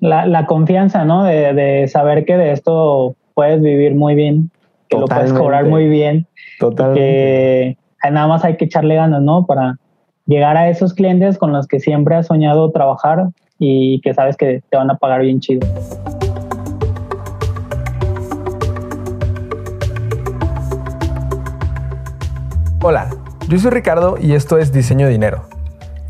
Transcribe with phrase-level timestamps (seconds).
[0.00, 1.24] la, confianza, ¿no?
[1.24, 4.50] De, saber que de esto puedes vivir muy bien,
[4.88, 6.26] que lo puedes cobrar muy bien.
[6.58, 7.76] Totalmente.
[8.02, 9.46] Que nada más hay que echarle ganas, ¿no?
[9.46, 9.78] Para
[10.26, 13.28] llegar a esos clientes con los que siempre has soñado trabajar
[13.58, 15.66] y que sabes que te van a pagar bien chido.
[22.82, 23.08] Hola,
[23.48, 25.48] yo soy Ricardo y esto es Diseño Dinero.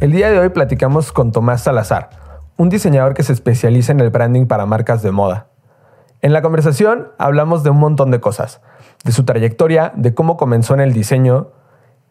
[0.01, 2.11] El día de hoy platicamos con Tomás Salazar,
[2.57, 5.49] un diseñador que se especializa en el branding para marcas de moda.
[6.23, 8.61] En la conversación hablamos de un montón de cosas,
[9.05, 11.51] de su trayectoria, de cómo comenzó en el diseño,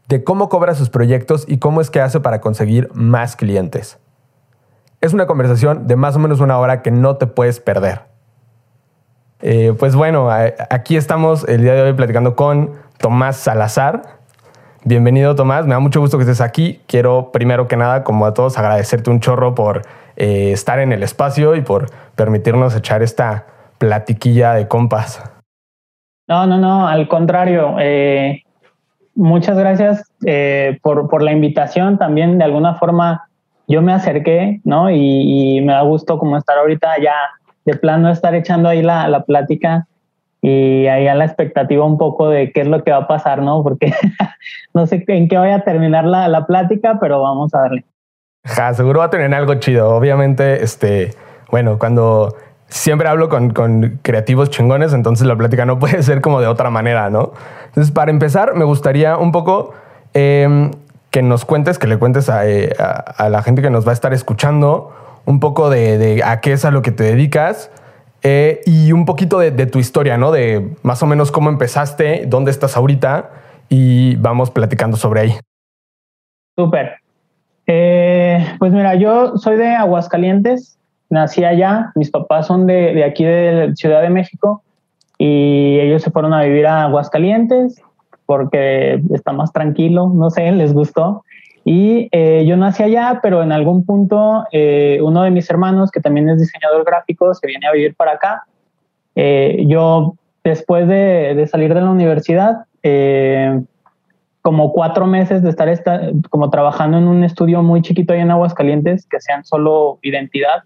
[0.08, 3.98] de cómo cobra sus proyectos y cómo es que hace para conseguir más clientes.
[5.02, 8.03] Es una conversación de más o menos una hora que no te puedes perder.
[9.41, 10.30] Eh, pues bueno,
[10.70, 14.20] aquí estamos el día de hoy platicando con Tomás Salazar.
[14.84, 16.81] Bienvenido Tomás, me da mucho gusto que estés aquí.
[16.88, 19.81] Quiero primero que nada, como a todos, agradecerte un chorro por
[20.17, 23.45] eh, estar en el espacio y por permitirnos echar esta
[23.77, 25.21] platiquilla de compas.
[26.27, 27.75] No, no, no, al contrario.
[27.80, 28.44] Eh,
[29.13, 31.97] muchas gracias eh, por, la invitación.
[31.97, 33.27] También de alguna forma
[33.67, 34.89] yo me acerqué, ¿no?
[34.89, 37.16] Y, me da gusto como estar ahorita ya
[37.66, 39.88] de plano estar echando ahí la, la plática
[40.41, 43.41] y ahí a la expectativa un poco de qué es lo que va a pasar,
[43.41, 43.63] ¿no?
[43.63, 43.91] Porque
[44.73, 47.85] no sé en qué vaya a terminar la, la plática, pero vamos a darle.
[48.45, 49.89] Ja, seguro va a tener algo chido.
[49.89, 51.15] Obviamente, este,
[51.49, 52.35] bueno, cuando
[52.67, 56.69] siempre hablo con, con, creativos chingones, entonces la plática no puede ser como de otra
[56.69, 57.33] manera, ¿no?
[57.67, 59.73] Entonces, para empezar, me gustaría un poco
[60.13, 60.71] em,
[61.09, 64.13] que nos cuentes, que le cuentes eh, a, la gente que nos va a estar
[64.13, 64.93] escuchando
[65.25, 67.71] un poco de, a qué es a lo que te dedicas
[68.21, 70.31] eh, y un poquito de, de, tu historia, ¿no?
[70.31, 73.31] De más o menos cómo empezaste, dónde estás ahorita
[73.69, 75.39] y vamos platicando sobre ahí.
[76.55, 76.99] Súper.
[78.36, 80.78] Eh, pues mira, yo soy de Aguascalientes,
[81.09, 84.61] nací allá, mis papás son de, de, aquí de Ciudad de México
[85.17, 87.81] y ellos se fueron a vivir a Aguascalientes
[88.25, 91.23] porque está más tranquilo, no sé, les gustó.
[91.63, 96.02] Y eh, yo nací allá, pero en algún punto eh, uno de mis hermanos, que
[96.02, 98.44] también es diseñador gráfico, se viene a vivir para acá.
[99.16, 102.66] yo, después de, de, salir de la universidad,
[104.45, 105.67] como cuatro meses de estar
[106.29, 110.66] como trabajando en un estudio muy chiquito ahí en Aguascalientes, que sean solo identidad,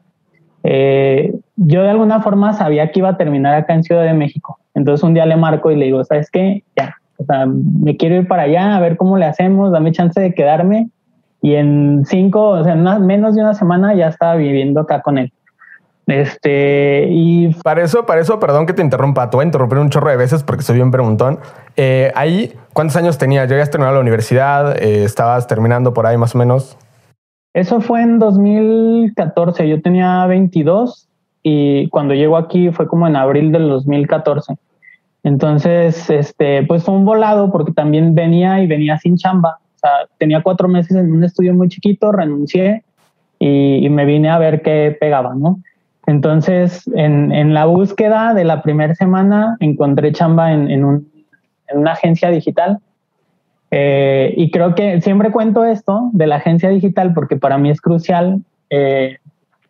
[0.64, 4.60] eh, yo de alguna forma sabía que iba a terminar acá en Ciudad de México.
[4.76, 6.66] Entonces un día le marco y le digo, ¿sabes qué?
[6.76, 10.20] Ya, o sea, me quiero ir para allá a ver cómo le hacemos, dame chance
[10.20, 10.90] de quedarme.
[11.42, 15.18] Y en cinco, o sea, en menos de una semana ya estaba viviendo acá con
[15.18, 15.32] él.
[16.10, 19.92] Este, y para eso, para eso, perdón que te interrumpa, te voy a interrumpir un
[19.92, 21.38] chorro de veces porque soy bien preguntón.
[21.78, 23.48] Eh, ahí, ¿cuántos años tenías?
[23.48, 24.82] ¿Ya habías terminado la universidad?
[24.82, 26.76] Eh, ¿Estabas terminando por ahí más o menos?
[27.54, 29.70] Eso fue en 2014.
[29.70, 31.08] Yo tenía 22
[31.44, 34.56] y cuando llego aquí fue como en abril del 2014.
[35.22, 39.60] Entonces, este, pues fue un volado porque también venía y venía sin chamba.
[39.76, 42.84] O sea, tenía cuatro meses en un estudio muy chiquito, renuncié
[43.38, 45.60] y, y me vine a ver qué pegaba, ¿no?
[46.10, 52.80] Entonces, en, la búsqueda de la primera semana encontré chamba en, una agencia digital.
[53.70, 57.80] Eh, y creo que siempre cuento esto de la agencia digital porque para mí es
[57.80, 59.18] crucial, eh,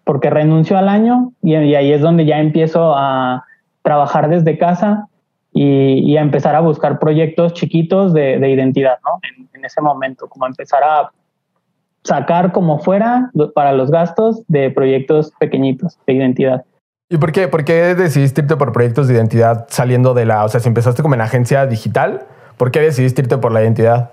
[0.06, 3.44] porque renuncio al año y, ahí es donde ya empiezo a
[3.82, 5.10] trabajar desde casa
[5.52, 9.20] y, a empezar a buscar proyectos chiquitos de, identidad, ¿no?
[9.52, 11.12] en ese momento, como empezar a
[12.09, 16.66] sacar como fuera para los gastos de proyectos pequeñitos de identidad.
[17.08, 20.50] ¿Y por qué, por qué decidiste irte por proyectos de identidad saliendo de la, o
[20.50, 22.25] sea, si empezaste como en agencia digital,
[22.58, 24.12] ¿por qué decidiste irte por la identidad?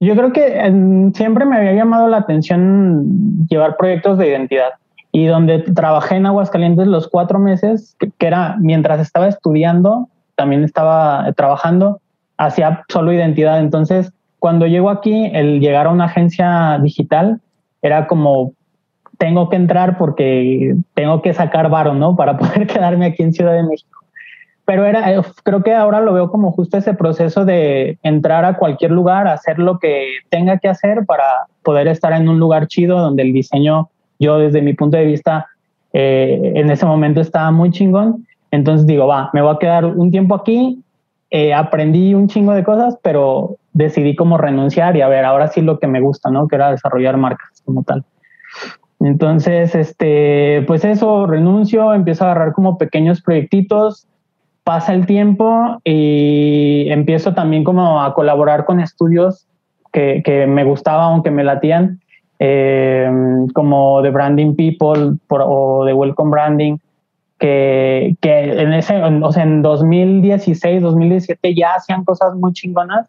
[0.00, 4.70] Yo creo que siempre me había llamado la atención llevar proyectos de identidad
[5.10, 10.62] y donde trabajé en Aguascalientes los cuatro meses, que, que era mientras estaba estudiando, también
[10.62, 12.00] estaba trabajando,
[12.36, 13.58] hacía solo identidad.
[13.58, 17.40] Entonces, cuando llego aquí, el llegar a una agencia digital
[17.82, 18.52] era como,
[19.18, 22.16] tengo que entrar porque tengo que sacar varo, ¿no?
[22.16, 24.00] Para poder quedarme aquí en Ciudad de México.
[24.64, 28.56] Pero era, eh, creo que ahora lo veo como justo ese proceso de entrar a
[28.56, 31.24] cualquier lugar, hacer lo que tenga que hacer para
[31.62, 35.46] poder estar en un lugar chido donde el diseño, yo desde mi punto de vista,
[35.92, 38.26] eh, en ese momento estaba muy chingón.
[38.50, 40.82] Entonces digo, va, me voy a quedar un tiempo aquí,
[41.30, 45.60] eh, aprendí un chingo de cosas, pero decidí como renunciar y a ver, ahora sí
[45.60, 46.48] lo que me gusta, ¿no?
[46.48, 48.04] Que era desarrollar marcas como tal.
[49.00, 54.08] Entonces, este, pues eso, renuncio, empiezo a agarrar como pequeños proyectitos,
[54.64, 59.46] pasa el tiempo y empiezo también como a colaborar con estudios
[59.92, 62.00] que, me gustaba, aunque me latían.
[62.38, 63.10] eh,
[63.54, 66.76] como The Branding People o The Welcome Branding,
[67.38, 73.08] que, que en ese, o sea, en 2016, 2017 ya hacían cosas muy chingonas.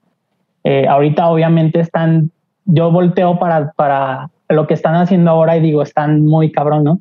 [0.70, 2.30] Eh, ahorita obviamente están,
[2.66, 7.00] yo volteo para, para lo que están haciendo ahora y digo, están muy cabrón, ¿no?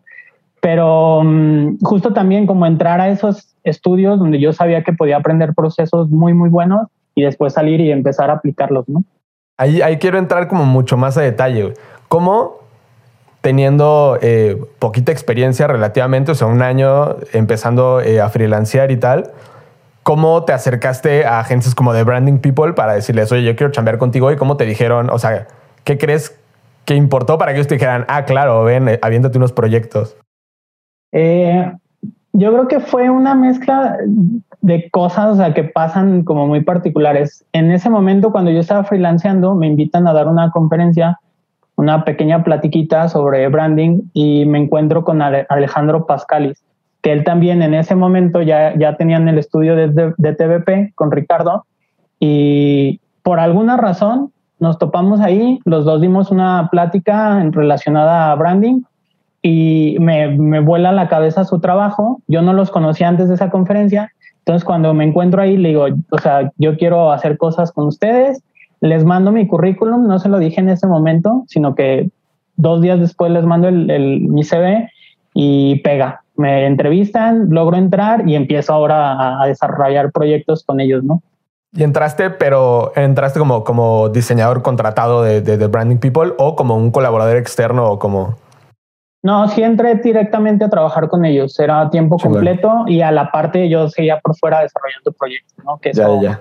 [0.61, 5.53] Pero um, justo también como entrar a esos estudios donde yo sabía que podía aprender
[5.53, 6.87] procesos muy, muy buenos
[7.17, 9.03] y después salir y empezar a aplicarlos, ¿no?
[9.57, 11.75] Ahí, ahí quiero entrar como mucho más a detalle.
[12.07, 12.59] ¿Cómo
[13.41, 19.33] teniendo eh, poquita experiencia relativamente, o sea, un año empezando eh, a freelancear y tal,
[20.07, 23.99] ¿cómo te acercaste a agencias como de Branding People para decirles, oye, yo quiero chambear
[23.99, 24.31] contigo?
[24.31, 25.49] ¿Y cómo te dijeron, o sea,
[25.83, 26.41] qué crees
[26.85, 30.17] que importó para que ellos te dijeran, ah, claro, ven, eh, aviéntate unos proyectos?
[31.13, 33.97] yo creo que fue una mezcla
[34.61, 37.45] de cosas, o sea, que pasan como muy particulares.
[37.53, 41.19] En ese momento, cuando yo estaba freelanceando, me invitan a dar una conferencia
[41.77, 46.63] una pequeña platiquita sobre branding y me encuentro con Alejandro Pascalis,
[47.03, 50.93] que él también en ese momento ya, ya tenía en el estudio de, de, TVP
[50.95, 51.65] con Ricardo
[52.19, 58.83] y por alguna razón nos topamos ahí, los dos dimos una plática relacionada a branding
[59.43, 62.21] y me, me vuela la cabeza su trabajo.
[62.27, 64.11] Yo no los conocía antes de esa conferencia,
[64.47, 68.43] entonces cuando me encuentro ahí le digo, o sea, yo quiero hacer cosas con ustedes.
[68.81, 72.11] Les mando mi currículum, no se lo dije en ese momento, sino que
[72.57, 74.89] dos días después les mando el, mi CV
[75.39, 76.23] y pega.
[76.37, 81.23] Me entrevistan, logro entrar y empiezo ahora a, desarrollar proyectos con ellos, ¿no?
[81.73, 86.91] Y entraste, pero entraste como, como diseñador contratado de, de, Branding People o como un
[86.91, 88.37] colaborador externo o como...
[89.23, 91.59] No, sí entré directamente a trabajar con ellos.
[91.61, 95.77] Era a tiempo completo y a la parte yo seguía por fuera desarrollando proyectos, ¿no?
[95.79, 96.41] Que ya, ya.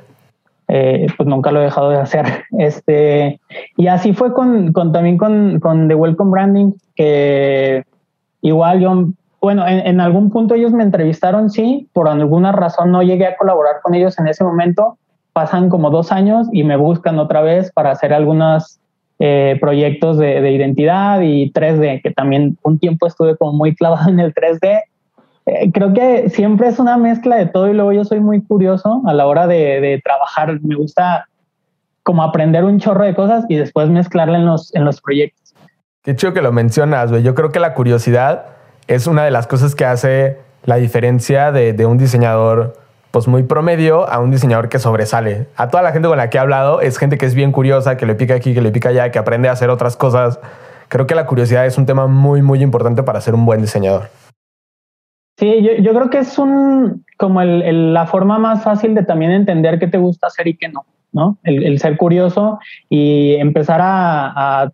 [0.69, 2.25] Eh, pues nunca lo he dejado de hacer.
[2.57, 3.41] Este,
[3.75, 7.83] y así fue con, con también con, con, The Welcome Branding, que
[8.47, 9.09] igual yo,
[9.41, 13.75] bueno, en, algún punto ellos me entrevistaron, sí, por alguna razón no llegué a colaborar
[13.83, 14.97] con ellos en ese momento.
[15.33, 18.79] Pasan como dos años y me buscan otra vez para hacer algunos
[19.19, 24.09] eh, proyectos de, de identidad y 3D, que también un tiempo estuve como muy clavado
[24.09, 24.83] en el 3D
[25.45, 29.03] eh, creo que siempre es una mezcla de todo y luego yo soy muy curioso
[29.05, 30.59] a la hora de, trabajar.
[30.61, 31.27] Me gusta
[32.03, 35.44] como aprender un chorro de cosas y después mezclarla en los, en los proyectos.
[36.05, 37.23] Qué chido que lo mencionas, güey.
[37.23, 38.45] Yo creo que la curiosidad
[38.87, 42.75] es una de las cosas que hace la diferencia de, un diseñador
[43.09, 45.47] pues muy promedio a un diseñador que sobresale.
[45.55, 47.97] A toda la gente con la que he hablado es gente que es bien curiosa,
[47.97, 50.39] que le pica aquí, que le pica allá, que aprende a hacer otras cosas.
[50.89, 54.09] Creo que la curiosidad es un tema muy, muy importante para ser un buen diseñador.
[55.37, 59.79] Sí, yo, yo, creo que es un como la forma más fácil de también entender
[59.79, 61.37] qué te gusta hacer y qué no, ¿no?
[61.43, 62.59] El, ser curioso
[62.89, 64.69] y empezar a,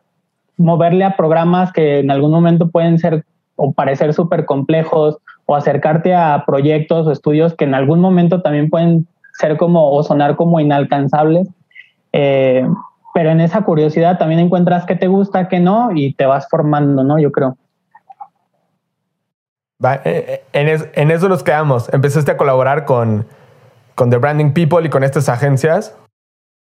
[0.62, 3.26] moverle a programas que en algún momento pueden ser
[3.56, 8.70] o parecer súper complejos o acercarte a proyectos o estudios que en algún momento también
[8.70, 11.48] pueden ser como o sonar como inalcanzables.
[12.14, 12.68] Eh,
[13.14, 17.04] pero en esa curiosidad también encuentras qué te gusta, qué no y te vas formando,
[17.04, 17.20] ¿no?
[17.20, 17.58] Yo creo.
[19.84, 21.92] Eh, eh, en, eso nos quedamos.
[21.94, 23.26] Empezaste a colaborar con,
[23.96, 25.98] con The Branding People y con estas agencias.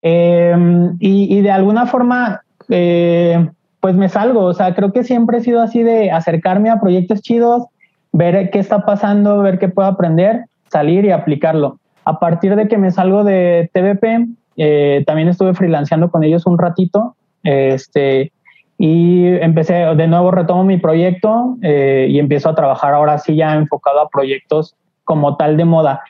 [0.03, 3.49] Em, y, de alguna forma, eh,
[3.83, 4.45] pues me salgo.
[4.45, 7.65] O sea, creo que siempre he sido así de acercarme a proyectos chidos,
[8.13, 11.79] ver qué está pasando, ver qué puedo aprender, salir y aplicarlo.
[12.05, 17.17] A partir de que me salgo de TVP, también estuve freelanceando con ellos un ratito.
[17.43, 18.31] Este,
[18.79, 23.55] y empecé, de nuevo retomo mi proyecto eh, y empiezo a trabajar ahora sí ya
[23.55, 26.03] enfocado a proyectos como tal de moda.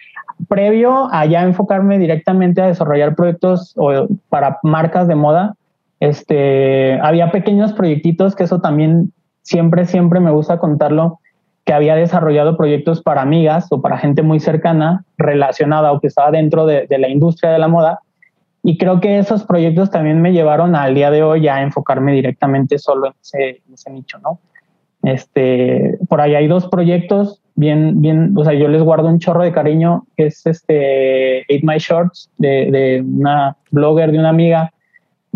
[0.46, 3.74] Previo a ya enfocarme directamente a desarrollar proyectos
[4.28, 5.54] para marcas de moda,
[6.02, 11.20] este, había pequeños proyectitos que eso también siempre, siempre me gusta contarlo,
[11.64, 16.32] que había desarrollado proyectos para amigas o para gente muy cercana relacionada o que estaba
[16.32, 18.00] dentro de, de la industria de la moda
[18.64, 22.78] y creo que esos proyectos también me llevaron al día de hoy a enfocarme directamente
[22.78, 23.12] solo en
[23.72, 24.40] ese, nicho, ¿no?
[25.04, 29.44] Este, por ahí hay dos proyectos bien, bien, o sea, yo les guardo un chorro
[29.44, 34.72] de cariño, que es este Eat My Shorts, de, de una blogger, de una amiga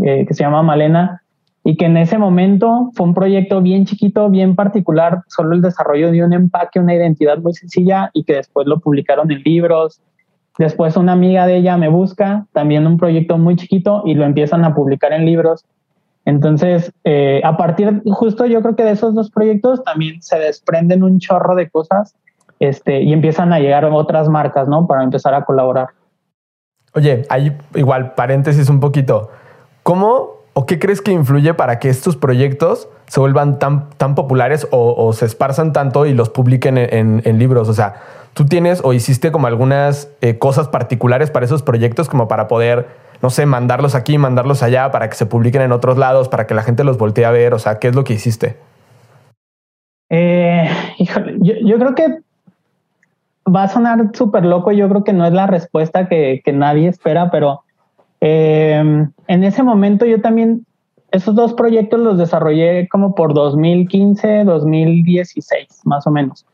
[0.03, 1.23] eh, que se llama Malena,
[1.65, 6.13] y que en ese momento fue un proyecto bien chiquito, bien particular, solo el desarrollo
[6.13, 10.01] de un empaque, una identidad muy sencilla, y que después lo publicaron en libros,
[10.59, 14.65] Después una amiga de ella me busca, también un proyecto muy chiquito, y lo empiezan
[14.65, 15.67] a publicar en libros.
[16.25, 21.03] Entonces, eh, a partir, justo yo creo que de esos dos proyectos también se desprenden
[21.03, 22.17] un chorro de cosas
[22.59, 24.87] este, y empiezan a llegar otras marcas, ¿no?
[24.87, 25.89] Para empezar a colaborar.
[26.95, 29.29] Oye, hay igual paréntesis un poquito.
[29.87, 34.67] ¿Cómo ¿O qué crees que influye para que estos proyectos se vuelvan tan, tan populares
[34.71, 37.69] o, se esparzan tanto y los publiquen en, libros?
[37.69, 37.97] O sea,
[38.33, 42.89] tú tienes o hiciste como algunas eh, cosas particulares para esos proyectos como para poder,
[43.21, 46.55] no sé, mandarlos aquí, mandarlos allá, para que se publiquen en otros lados, para que
[46.55, 47.53] la gente los voltee a ver.
[47.53, 48.57] O sea, ¿qué es lo que hiciste?
[50.09, 52.21] Eh, híjole, yo, creo que
[53.47, 54.73] va a sonar súper loco.
[54.73, 57.66] Yo creo que no es la respuesta que, nadie espera, pero
[58.27, 60.67] eh, en ese momento yo también,
[61.11, 66.47] esos dos proyectos los desarrollé como por 2015, 2016, más o menos.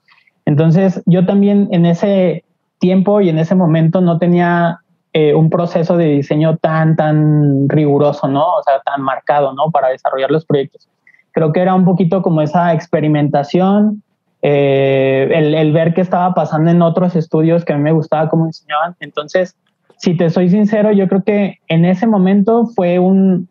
[0.44, 2.44] Entonces, yo también en ese
[2.78, 4.80] tiempo y en ese momento no tenía
[5.12, 8.44] eh, un proceso de diseño tan, tan riguroso, ¿no?
[8.44, 9.70] O sea, tan marcado, ¿no?
[9.70, 10.88] Para desarrollar los proyectos
[11.32, 14.02] creo que era un poquito como esa experimentación,
[14.42, 18.46] eh, el, ver qué estaba pasando en otros estudios que a mí me gustaba cómo
[18.46, 18.94] enseñaban.
[19.00, 19.56] Entonces,
[20.02, 23.48] si te soy sincero, yo creo que en ese momento fue un,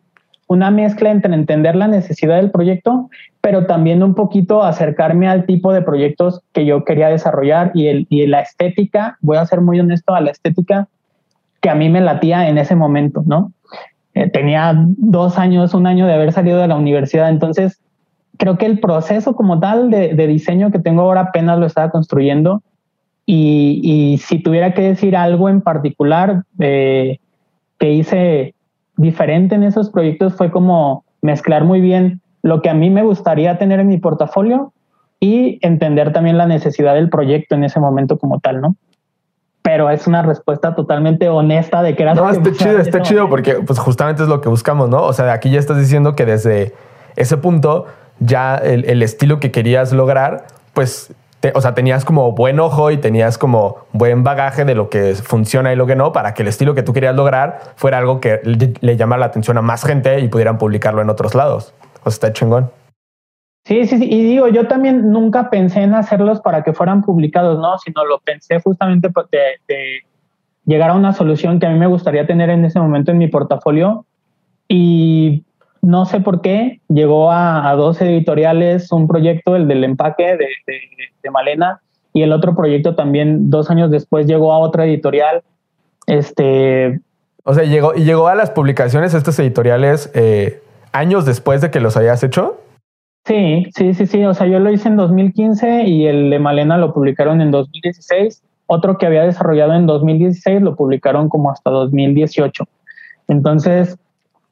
[0.48, 3.08] una mezcla entre entender la necesidad del proyecto,
[3.40, 8.06] pero también un poquito acercarme al tipo de proyectos que yo quería desarrollar y, el,
[8.30, 10.88] la estética, voy a ser muy honesto, a la estética
[11.62, 13.52] que a mí me latía en ese momento, ¿no?
[14.12, 17.80] Eh, tenía dos años, un año de haber salido de la universidad, entonces
[18.36, 22.62] creo que el proceso como tal de, diseño que tengo ahora apenas lo estaba construyendo
[23.24, 27.18] y, si tuviera que decir algo en particular eh,
[27.78, 28.54] que hice
[28.96, 33.58] diferente en esos proyectos fue como mezclar muy bien lo que a mí me gustaría
[33.58, 34.72] tener en mi portafolio
[35.20, 38.76] y entender también la necesidad del proyecto en ese momento como tal, ¿no?
[39.62, 42.14] pero es una respuesta totalmente honesta de que era...
[42.14, 45.02] No, está chido, está chido porque pues justamente es lo que buscamos, ¿no?
[45.02, 46.74] O sea, aquí ya estás diciendo que desde
[47.14, 47.86] ese punto
[48.18, 51.14] ya el, estilo que querías lograr, pues,
[51.54, 55.72] o sea, tenías como buen ojo y tenías como buen bagaje de lo que funciona
[55.72, 58.40] y lo que no, para que el estilo que tú querías lograr fuera algo que
[58.44, 61.74] le, le llamara la atención a más gente y pudieran publicarlo en otros lados.
[62.04, 62.70] O sea, está chingón.
[63.64, 64.08] Sí, sí, sí.
[64.10, 67.78] Y digo, yo también nunca pensé en hacerlos para que fueran publicados, ¿no?
[67.78, 69.08] Sino lo pensé justamente
[69.68, 70.00] de,
[70.64, 73.28] llegar a una solución que a mí me gustaría tener en ese momento en mi
[73.28, 74.04] portafolio.
[74.68, 75.44] Y
[75.82, 80.48] no sé por qué llegó a, dos editoriales un proyecto, el del empaque de,
[81.22, 81.80] de, Malena,
[82.12, 85.42] y el otro proyecto también dos años después llegó a otra editorial.
[86.06, 87.00] Este.
[87.44, 90.62] O sea, llegó, y llegó a las publicaciones estos editoriales eh,
[90.92, 92.60] años después de que los hayas hecho.
[93.24, 94.24] Sí, sí, sí, sí.
[94.24, 98.42] O sea, yo lo hice en 2015 y el de Malena lo publicaron en 2016.
[98.66, 102.64] Otro que había desarrollado en 2016 lo publicaron como hasta 2018.
[103.28, 103.98] Entonces,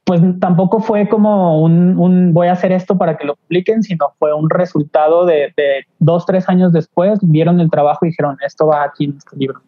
[0.05, 4.35] pues tampoco fue como un, voy a hacer esto para que lo publiquen, sino fue
[4.35, 5.53] un resultado de,
[5.99, 9.61] dos, tres años después, vieron el trabajo y dijeron, esto va aquí en este libro.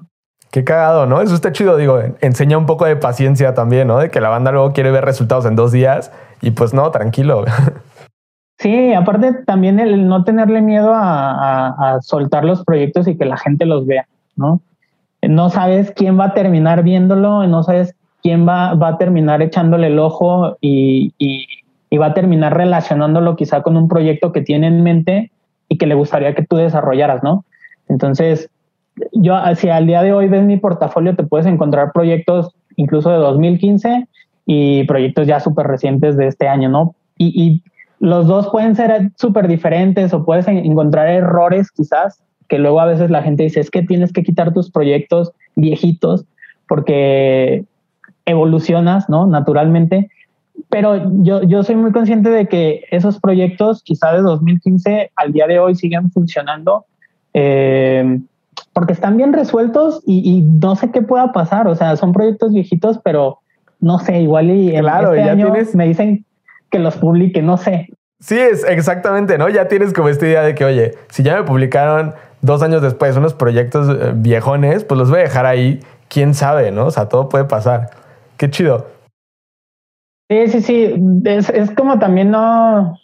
[0.51, 1.23] Qué cagado, ¿no?
[1.23, 3.99] Eso está chido, digo, enseña un poco de paciencia también, ¿no?
[3.99, 6.13] De que la banda luego quiere ver resultados en dos días
[6.43, 7.45] y pues no, tranquilo.
[8.63, 13.67] Sí, aparte también el no tenerle miedo a, soltar los proyectos y que la gente
[13.67, 14.61] los vea, ¿no?
[15.21, 19.89] No sabes quién va a terminar viéndolo, no sabes quién va, va a terminar echándole
[19.89, 21.47] el ojo y, y,
[21.99, 25.31] va a terminar relacionándolo quizá con un proyecto que tiene en mente
[25.69, 27.45] y que le gustaría que tú desarrollaras, ¿no?
[27.87, 28.49] Entonces,
[29.13, 33.19] yo, si al día de hoy ves mi portafolio, te puedes encontrar proyectos incluso de
[33.19, 34.09] 2015
[34.47, 36.95] y proyectos ya súper recientes de este año, ¿no?
[37.19, 37.63] Y, y
[37.99, 43.11] los dos pueden ser súper diferentes o puedes encontrar errores quizás, que luego a veces
[43.11, 46.25] la gente dice, es que tienes que quitar tus proyectos viejitos
[46.67, 47.65] porque
[48.27, 49.27] evolucionas, ¿no?
[49.27, 50.11] Naturalmente.
[50.69, 55.47] Pero yo, yo soy muy consciente de que esos proyectos, quizá de 2015 al día
[55.47, 56.87] de hoy, siguen funcionando
[57.35, 58.21] eh,
[58.73, 61.69] porque están bien resueltos y, no sé qué pueda pasar.
[61.69, 63.39] O sea, son proyectos viejitos, pero
[63.81, 66.25] no sé, igual y claro, este año me dicen
[66.71, 67.89] que los publique, no sé.
[68.21, 69.49] Sí, es exactamente, ¿no?
[69.49, 73.17] Ya tienes como esta idea de que, oye, si ya me publicaron dos años después
[73.17, 76.87] unos proyectos eh, viejones, pues los voy a dejar ahí, quién sabe, ¿no?
[76.87, 77.91] O sea, todo puede pasar.
[78.43, 78.89] Qué chido.
[80.29, 80.95] Sí, sí, sí.
[81.25, 82.99] Es, como también no.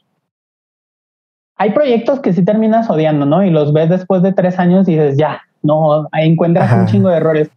[1.56, 3.44] Hay proyectos que sí terminas odiando, ¿no?
[3.44, 7.08] Y los ves después de tres años y dices, ya, no, ahí encuentras un chingo
[7.10, 7.50] de errores.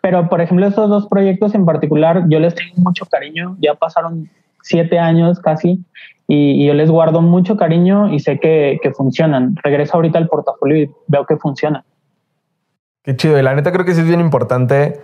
[0.00, 3.58] Pero, por ejemplo, estos dos proyectos en particular, yo les tengo mucho cariño.
[3.60, 4.30] Ya pasaron
[4.62, 5.84] siete años casi
[6.26, 9.56] y, yo les guardo mucho cariño y sé que, funcionan.
[9.62, 11.84] Regreso ahorita al portafolio y veo que funciona.
[13.02, 13.38] Qué chido.
[13.38, 15.02] Y la neta creo que sí es bien importante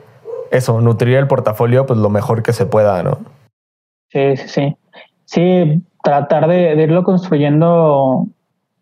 [0.53, 3.19] eso, nutrir el portafolio pues lo mejor que se pueda, ¿no?
[4.11, 4.77] Sí, sí, sí.
[5.25, 8.27] Sí, tratar de, irlo construyendo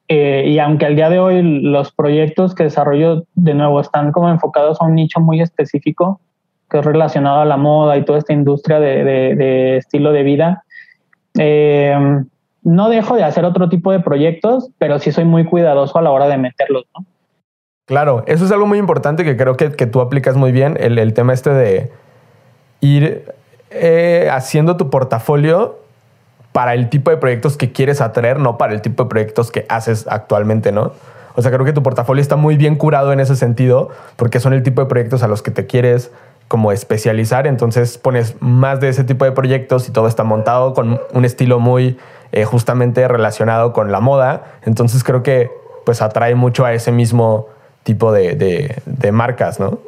[0.08, 4.28] eh, y aunque al día de hoy los proyectos que desarrollo de nuevo están como
[4.28, 6.20] enfocados a un nicho muy específico,
[6.68, 10.64] que es relacionado a la moda y toda esta industria de estilo de vida,
[11.38, 11.96] eh,
[12.62, 16.10] no dejo de hacer otro tipo de proyectos, pero sí soy muy cuidadoso a la
[16.10, 17.06] hora de meterlos, ¿no?
[17.90, 21.32] Claro, eso es algo muy importante que creo que, tú aplicas muy bien, el, tema
[21.32, 21.90] este de
[22.80, 23.24] ir
[23.70, 25.76] eh, haciendo tu portafolio
[26.52, 29.66] para el tipo de proyectos que quieres atraer, no para el tipo de proyectos que
[29.68, 30.92] haces actualmente, ¿no?
[31.34, 34.52] O sea, creo que tu portafolio está muy bien curado en ese sentido, porque son
[34.52, 36.12] el tipo de proyectos a los que te quieres
[36.46, 41.00] como especializar, entonces pones más de ese tipo de proyectos y todo está montado con
[41.12, 41.98] un estilo muy
[42.30, 45.50] eh, justamente relacionado con la moda, entonces creo que
[45.84, 47.48] pues atrae mucho a ese mismo
[47.90, 49.80] tipo de, marcas, ¿no?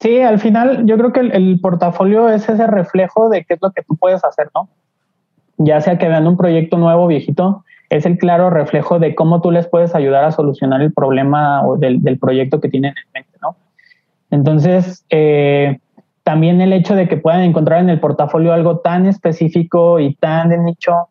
[0.00, 3.72] Sí, al final yo creo que el, portafolio es ese reflejo de qué es lo
[3.72, 4.68] que tú puedes hacer, ¿no?
[5.56, 9.50] Ya sea que vean un proyecto nuevo, viejito, es el claro reflejo de cómo tú
[9.50, 13.56] les puedes ayudar a solucionar el problema o del, proyecto que tienen en mente, ¿no?
[14.30, 15.80] Entonces, eh,
[16.22, 20.50] también el hecho de que puedan encontrar en el portafolio algo tan específico y tan
[20.50, 21.08] de nicho,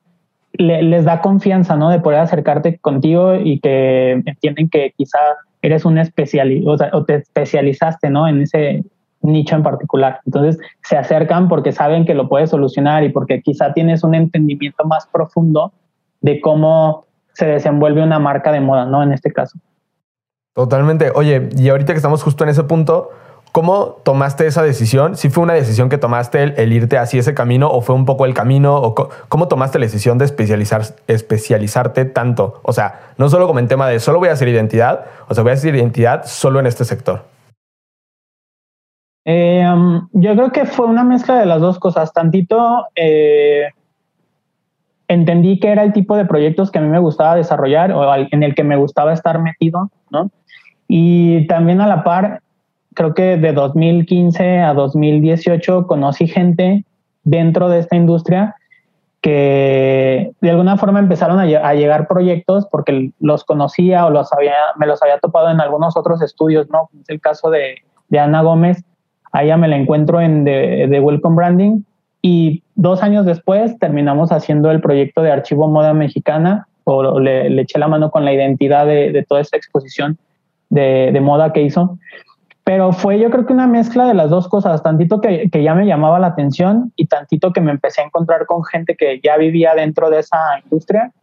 [0.54, 1.90] les da confianza, ¿no?
[1.90, 5.20] De poder acercarte contigo y que entienden que quizá
[5.66, 8.28] eres un especialista o, te especializaste, ¿no?
[8.28, 8.84] En ese
[9.22, 10.20] nicho en particular.
[10.26, 14.86] Entonces se acercan porque saben que lo puedes solucionar y porque quizá tienes un entendimiento
[14.86, 15.74] más profundo
[16.22, 19.04] de cómo se desenvuelve una marca de moda, ¿no?
[19.04, 19.58] En este caso.
[20.54, 21.12] Totalmente.
[21.14, 23.10] Oye, y ahorita que estamos justo en ese punto,
[23.56, 25.16] ¿cómo tomaste esa decisión?
[25.16, 28.26] ¿Si fue una decisión que tomaste el, irte así ese camino o fue un poco
[28.26, 28.76] el camino?
[28.76, 28.94] O
[29.30, 32.60] ¿Cómo tomaste la decisión de especializar, especializarte tanto?
[32.64, 35.44] O sea, no solo como en tema de solo voy a hacer identidad, o sea,
[35.44, 37.24] voy a hacer identidad solo en este sector.
[39.26, 42.12] Um, yo creo que fue una mezcla de las dos cosas.
[42.12, 43.70] Tantito eh,
[45.08, 48.44] entendí que era el tipo de proyectos que a mí me gustaba desarrollar o en
[48.44, 50.30] el que me gustaba estar metido, ¿no?
[50.90, 52.42] Y también a la par,
[52.96, 56.84] creo que de 2015 a 2018 conocí gente
[57.24, 58.56] dentro de esta industria
[59.22, 64.86] que de alguna forma empezaron a, llegar proyectos porque los conocía o los había, me
[64.86, 66.90] los había topado en algunos otros estudios, ¿no?
[67.02, 67.76] Es el caso de,
[68.18, 68.84] Ana Gómez,
[69.32, 71.82] allá me la encuentro en de Welcome Branding
[72.28, 77.78] y dos años después terminamos haciendo el proyecto de Archivo Moda Mexicana, o le, eché
[77.78, 80.18] la mano con la identidad de, toda esta exposición
[80.70, 82.00] de, moda que hizo.
[82.66, 85.86] Pero fue yo creo que una mezcla de las dos cosas, tantito que, ya me
[85.86, 89.74] llamaba la atención y tantito que me empecé a encontrar con gente que ya vivía
[89.74, 91.14] dentro de esa industria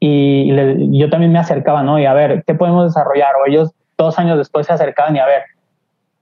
[0.00, 0.52] y,
[0.98, 1.98] yo también me acercaba, ¿no?
[1.98, 3.30] Y a ver, ¿qué podemos desarrollar?
[3.36, 5.44] O ellos dos años después se acercaban y a ver,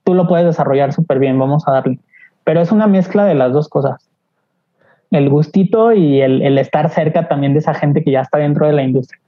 [0.05, 1.99] tú lo puedes desarrollar súper bien, vamos a darle.
[2.45, 4.07] Pero es una mezcla de las dos cosas
[5.11, 8.73] el gustito y el, estar cerca también de esa gente que ya está dentro de
[8.73, 9.21] la industria.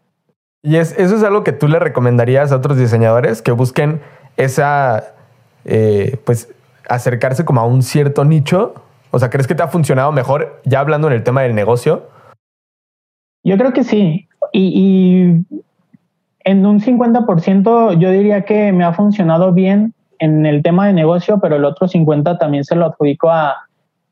[0.62, 4.00] Y es, eso es algo que tú le recomendarías a otros diseñadores que busquen
[4.36, 5.14] esa,
[5.64, 6.54] eh, pues,
[6.88, 8.74] acercarse como a un cierto nicho.
[9.10, 12.08] O sea, ¿crees que te ha funcionado mejor ya hablando en el tema del negocio?
[13.44, 14.28] Yo creo que sí.
[14.52, 15.44] Y,
[16.44, 21.38] en un 50% yo diría que me ha funcionado bien en el tema de negocio,
[21.40, 23.54] pero el otro 50% también se lo adjudico a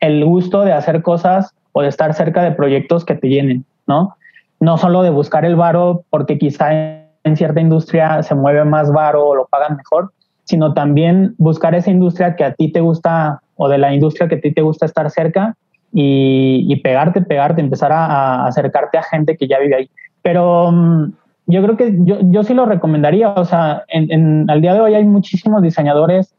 [0.00, 4.16] el gusto de hacer cosas o de estar cerca de proyectos que te llenen, ¿no?
[4.60, 9.26] No solo de buscar el varo porque quizá en cierta industria se mueve más varo
[9.26, 10.12] o lo pagan mejor,
[10.46, 14.36] sino también buscar esa industria que a ti te gusta o de la industria que
[14.36, 15.56] a ti te gusta estar cerca
[15.92, 19.90] y, pegarte, pegarte, empezar a, acercarte a gente que ya vive ahí.
[20.22, 21.12] Pero mm,
[21.46, 24.94] yo creo que yo, yo sí lo recomendaría, o sea, en, al día de hoy
[24.94, 26.34] hay muchísimos diseñadores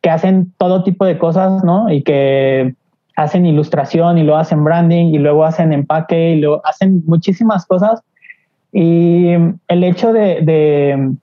[0.00, 1.90] que hacen todo tipo de cosas, ¿no?
[1.90, 2.74] Y que
[3.16, 8.02] hacen ilustración y luego hacen branding y luego hacen empaque y luego hacen muchísimas cosas.
[8.72, 9.28] Y
[9.68, 11.14] el hecho de,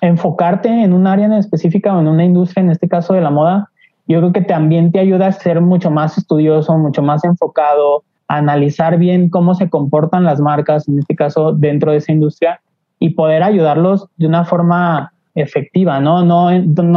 [0.00, 3.30] enfocarte en un área en específica o en una industria, en este caso de la
[3.30, 3.68] moda,
[4.06, 8.38] yo creo que también te ayuda a ser mucho más estudioso, mucho más enfocado, a
[8.38, 12.60] analizar bien cómo se comportan las marcas, en este caso dentro de esa industria,
[12.98, 16.24] y poder ayudarlos de una forma efectiva, ¿no?
[16.24, 16.48] No,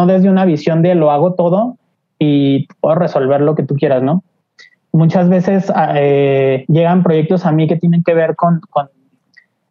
[0.07, 1.77] desde una visión de lo hago todo
[2.19, 4.23] y puedo resolver lo que tú quieras, ¿no?
[4.93, 8.61] muchas veces ah, eh, llegan proyectos a mí que tienen que ver con,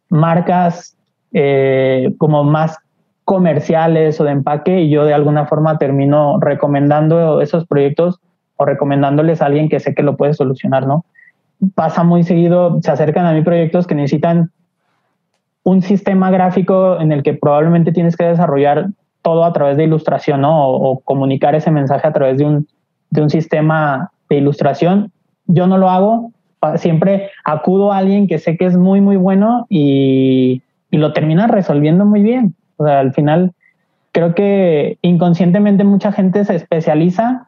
[0.09, 0.95] marcas
[1.31, 2.77] eh, como más
[3.25, 8.19] comerciales o de empaque y yo de alguna forma termino recomendando esos proyectos
[8.57, 11.05] o recomendándoles a alguien que sé que lo puede solucionar, ¿no?
[11.75, 14.51] Pasa muy seguido, se acercan a mí proyectos que necesitan
[15.63, 18.87] un sistema gráfico en el que probablemente tienes que desarrollar
[19.21, 20.69] todo a través de ilustración, ¿no?
[20.69, 22.67] O, comunicar ese mensaje a través de un,
[23.09, 25.11] de un sistema de ilustración.
[25.47, 26.33] Yo no lo hago,
[26.77, 32.05] siempre acudo a alguien que sé que es muy, muy bueno y, lo termina resolviendo
[32.05, 32.53] muy bien.
[32.83, 33.53] O sea, al final
[34.11, 37.47] creo que inconscientemente mucha gente se especializa,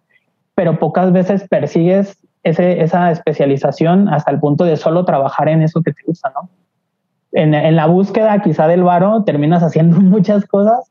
[0.56, 5.82] pero pocas veces persigues ese, esa especialización hasta el punto de solo trabajar en eso
[5.82, 6.50] que te gusta, ¿no?
[7.32, 10.90] En, en la búsqueda quizá del varo terminas haciendo muchas cosas,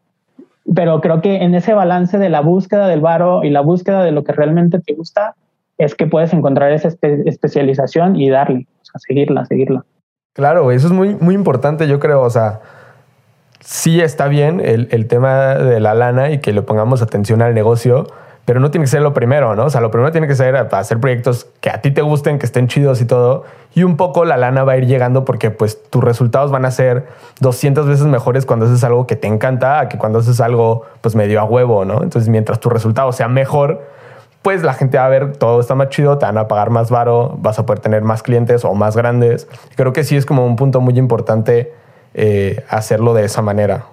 [0.75, 4.13] pero creo que en ese balance de la búsqueda del varo y la búsqueda de
[4.13, 5.35] lo que realmente te gusta,
[5.79, 9.85] es que puedes encontrar esa especialización y darle, o sea, seguirla, seguirla.
[10.35, 12.61] Claro, eso es muy, muy importante, yo creo, o sea,
[13.65, 17.55] sí está bien el, el tema de la lana y que le pongamos atención al
[17.55, 18.07] negocio,
[18.45, 19.65] pero no tiene que ser lo primero, ¿no?
[19.65, 22.45] O sea, lo primero tiene que ser hacer proyectos que a ti te gusten, que
[22.45, 23.45] estén chidos y todo.
[23.75, 26.71] Y un poco la lana va a ir llegando porque pues tus resultados van a
[26.71, 27.07] ser
[27.41, 31.15] 200 veces mejores cuando haces algo que te encanta a que cuando haces algo pues
[31.15, 32.03] medio a huevo, ¿no?
[32.03, 33.87] Entonces, mientras tu resultado sea mejor,
[34.43, 36.91] pues la gente va a ver todo está más chido, te van a pagar más
[36.91, 39.49] varo, vas a poder tener más clientes o más grandes.
[39.75, 41.73] Creo que sí es como un punto muy importante
[42.15, 43.87] eh, hacerlo de esa manera.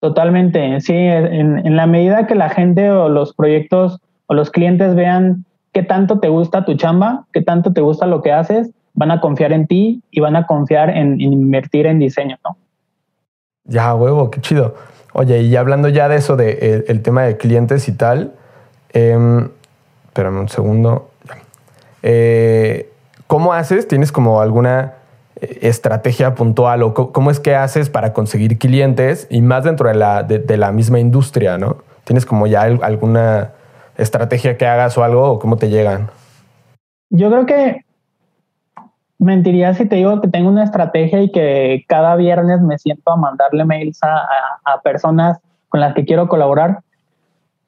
[0.00, 5.44] Totalmente, sí, en, la medida que la gente o los proyectos o los clientes vean
[5.72, 9.20] qué tanto te gusta tu chamba, qué tanto te gusta lo que haces, van a
[9.20, 12.56] confiar en ti y van a confiar en, invertir en diseño, ¿no?
[13.64, 14.74] Ya, huevo, qué chido.
[15.12, 18.32] Oye, y hablando ya de eso, de el, tema de clientes y tal,
[18.92, 19.48] eh,
[20.06, 21.10] espérame un segundo.
[22.02, 22.90] Eh,
[23.26, 23.86] ¿Cómo haces?
[23.86, 24.94] ¿Tienes como alguna
[25.40, 30.22] estrategia puntual o cómo es que haces para conseguir clientes y más dentro de la,
[30.22, 31.78] de, la misma industria, ¿no?
[32.04, 33.52] ¿Tienes como ya alguna
[33.96, 36.08] estrategia que hagas o algo o cómo te llegan?
[37.10, 37.84] Yo creo que
[39.18, 43.16] mentiría si te digo que tengo una estrategia y que cada viernes me siento a
[43.16, 44.26] mandarle mails a,
[44.64, 46.80] a personas con las que quiero colaborar,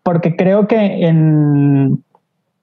[0.02, 2.02] porque creo que en,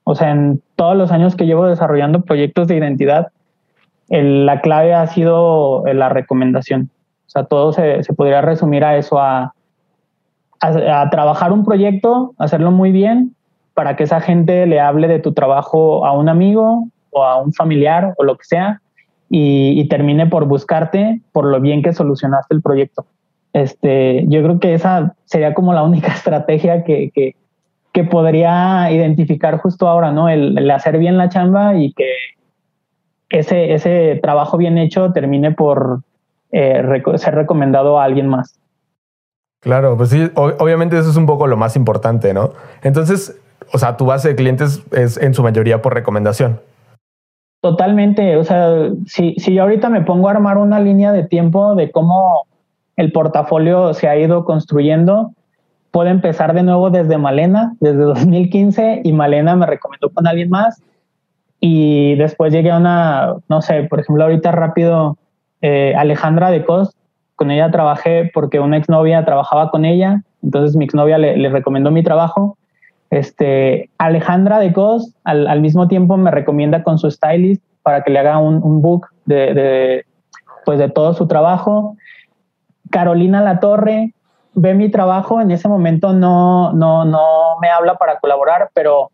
[0.04, 3.28] o sea, en todos los años que llevo desarrollando proyectos de identidad,
[4.10, 6.90] la clave ha sido eh, la recomendación.
[7.26, 9.54] O sea, todo se, podría resumir a eso, a,
[10.60, 13.36] a, trabajar un proyecto, hacerlo muy bien,
[13.74, 17.52] para que esa gente le hable de tu trabajo a un amigo o a un
[17.52, 18.80] familiar o lo que sea,
[19.32, 23.06] y, termine por buscarte por lo bien que solucionaste el proyecto.
[23.52, 27.36] Este, yo creo que esa sería como la única estrategia que, que,
[28.10, 30.28] podría identificar justo ahora, ¿no?
[30.30, 32.06] el, hacer bien la chamba y que,
[33.30, 36.00] ese, ese trabajo bien hecho termine por
[36.52, 36.82] eh,
[37.16, 38.58] ser recomendado a alguien más.
[39.60, 42.50] Claro, pues sí, obviamente eso es un poco lo más importante, ¿no?
[42.82, 43.38] Entonces,
[43.72, 46.60] o sea, tu base de clientes es en su mayoría por recomendación.
[47.60, 51.74] Totalmente, o sea, si, si yo ahorita me pongo a armar una línea de tiempo
[51.74, 52.46] de cómo
[52.96, 55.32] el portafolio se ha ido construyendo,
[55.90, 60.82] puedo empezar de nuevo desde Malena, desde 2015, y Malena me recomendó con alguien más,
[61.60, 65.18] y después llegué a una, no sé, por ejemplo, ahorita rápido,
[65.60, 66.96] eh, Alejandra de Cos,
[67.36, 71.90] con ella trabajé porque una exnovia trabajaba con ella, entonces mi exnovia le, le recomendó
[71.90, 72.56] mi trabajo.
[73.10, 78.10] Este, Alejandra de Cos al, al, mismo tiempo me recomienda con su stylist para que
[78.10, 80.04] le haga un, un book de, de,
[80.64, 81.96] pues de todo su trabajo.
[82.90, 84.14] Carolina La Torre
[84.54, 89.10] ve mi trabajo, en ese momento no, no, no me habla para colaborar, pero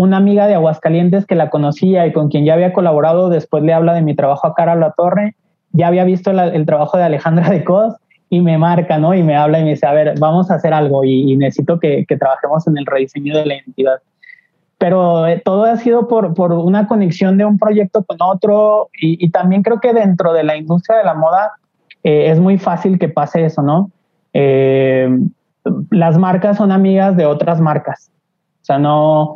[0.00, 3.74] una amiga de Aguascalientes que la conocía y con quien ya había colaborado, después le
[3.74, 5.36] habla de mi trabajo a Cara La Torre,
[5.72, 7.96] ya había visto el trabajo de Alejandra de Cos
[8.30, 9.12] y me marca, ¿no?
[9.14, 12.06] Y me habla y me dice, a ver, vamos a hacer algo y, necesito que,
[12.18, 13.98] trabajemos en el rediseño de la identidad.
[14.78, 19.30] Pero eh, todo ha sido por, por, una conexión de un proyecto con otro y,
[19.30, 21.52] también creo que dentro de la industria de la moda
[22.04, 23.90] eh, es muy fácil que pase eso, ¿no?
[24.32, 25.10] Eh,
[25.90, 28.10] las marcas son amigas de otras marcas.
[28.62, 29.34] O sea, no,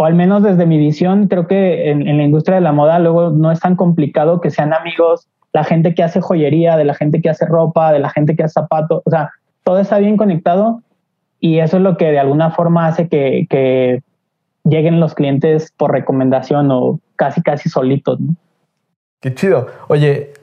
[0.00, 3.30] o al menos desde mi visión, creo que en, la industria de la moda luego
[3.30, 7.20] no es tan complicado que sean amigos la gente que hace joyería, de la gente
[7.20, 9.30] que hace ropa, de la gente que hace zapatos, o sea,
[9.64, 10.82] todo está bien conectado
[11.40, 14.02] y eso es lo que de alguna forma hace que,
[14.64, 18.20] lleguen los clientes por recomendación o casi, casi solitos.
[18.20, 18.34] ¿no?
[19.20, 19.66] Qué chido.
[19.88, 20.34] Oye,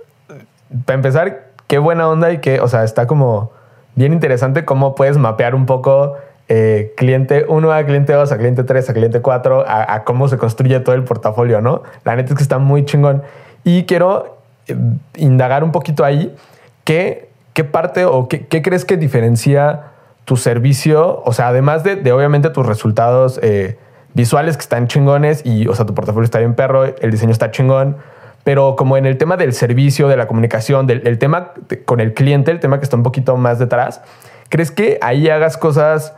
[0.86, 3.52] para empezar, qué buena onda y que, o sea, está como
[3.94, 6.16] bien interesante cómo puedes mapear un poco
[6.48, 10.38] eh, cliente 1 a cliente 2 a cliente 3 a cliente 4 a, cómo se
[10.38, 11.82] construye todo el portafolio, ¿no?
[12.04, 13.24] La neta es que está muy chingón.
[13.64, 14.76] Y quiero eh,
[15.16, 16.36] indagar un poquito ahí
[16.84, 19.86] qué, qué parte o qué, qué, crees que diferencia
[20.26, 23.78] tu servicio, o sea, además de, de obviamente tus resultados eh,
[24.14, 27.52] visuales que están chingones y, o sea, tu portafolio está bien perro, el diseño está
[27.52, 27.98] chingón,
[28.44, 31.54] pero como en el tema del servicio, de la comunicación, del el tema
[31.86, 34.02] con el cliente, el tema que está un poquito más detrás,
[34.50, 36.14] ¿crees que ahí hagas cosas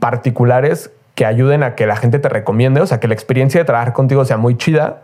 [0.00, 3.64] particulares que ayuden a que la gente te recomiende, o sea, que la experiencia de
[3.64, 5.02] trabajar contigo sea muy chida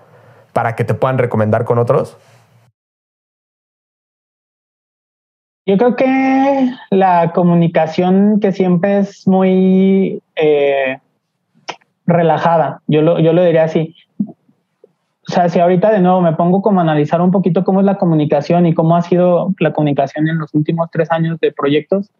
[0.53, 2.17] para que te puedan recomendar con otros?
[5.65, 10.99] Yo creo que la comunicación que siempre es muy eh,
[12.05, 13.95] relajada, yo lo, yo lo diría así.
[15.29, 17.87] O sea, si ahorita de nuevo me pongo como a analizar un poquito cómo es
[17.87, 22.11] la comunicación y cómo ha sido la comunicación en los últimos tres años de proyectos,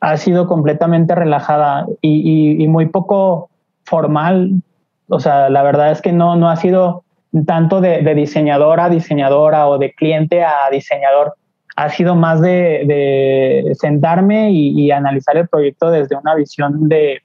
[0.00, 3.50] ha sido completamente relajada y, muy poco
[3.84, 4.62] formal.
[5.08, 7.04] O sea, la verdad es que no, no ha sido
[7.46, 11.34] tanto de, diseñador a diseñadora o de cliente a diseñador.
[11.76, 17.22] Ha sido más de, sentarme y, analizar el proyecto desde una visión de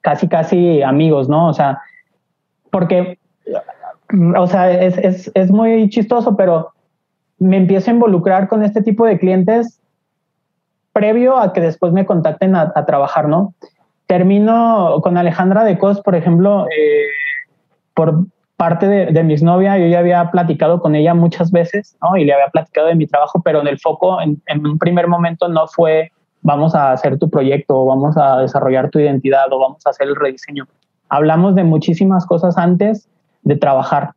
[0.00, 1.48] casi, casi amigos, ¿no?
[1.48, 1.80] O sea,
[2.70, 3.18] porque,
[4.36, 6.72] o sea, es, es, es muy chistoso, pero
[7.38, 9.80] me empiezo a involucrar con este tipo de clientes
[10.94, 13.52] previo a que después me contacten a, trabajar, ¿no?
[14.06, 17.08] Termino con Alejandra de Cos, por ejemplo, eh,
[17.92, 18.26] por
[18.56, 22.16] parte de, de, mi yo ya había platicado con ella muchas veces, ¿no?
[22.16, 25.48] Y le había platicado de mi trabajo, pero en el foco, en, un primer momento,
[25.48, 29.84] no fue vamos a hacer tu proyecto, o vamos a desarrollar tu identidad, o vamos
[29.86, 30.66] a hacer el rediseño.
[31.08, 33.08] Hablamos de muchísimas cosas antes
[33.42, 34.12] de trabajar.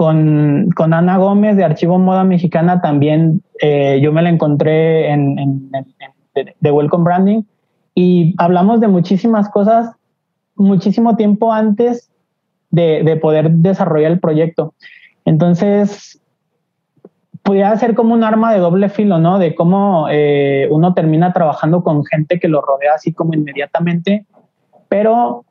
[0.00, 5.38] Con, con Ana Gómez de Archivo Moda Mexicana también eh, yo me la encontré en,
[5.38, 5.70] en,
[6.58, 7.42] de, Welcome Branding
[7.94, 9.94] y hablamos de muchísimas cosas
[10.54, 12.10] muchísimo tiempo antes
[12.70, 14.72] de, de poder desarrollar el proyecto.
[15.26, 16.18] Entonces,
[17.42, 19.38] pudiera ser como un arma de doble filo, ¿no?
[19.38, 24.24] De cómo eh, uno termina trabajando con gente que lo rodea así como inmediatamente,
[24.88, 25.44] pero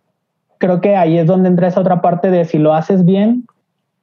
[0.58, 3.46] creo que ahí es donde entra esa otra parte de si lo haces bien,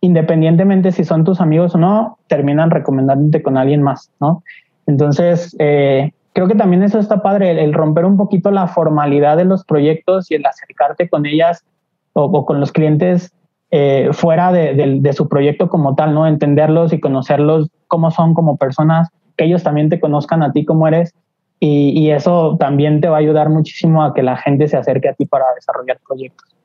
[0.01, 4.43] independientemente si son tus amigos o no, terminan recomendándote con alguien más, ¿no?
[4.87, 9.45] Entonces, eh, creo que también eso está padre, el, romper un poquito la formalidad de
[9.45, 11.65] los proyectos y el acercarte con ellas
[12.13, 13.33] o, con los clientes
[13.71, 16.27] eh, fuera de, su proyecto como tal, ¿no?
[16.27, 20.87] Entenderlos y conocerlos cómo son como personas, que ellos también te conozcan a ti como
[20.87, 21.15] eres
[21.59, 25.15] y, eso también te va a ayudar muchísimo a que la gente se acerque a
[25.15, 26.56] ti para desarrollar proyectos.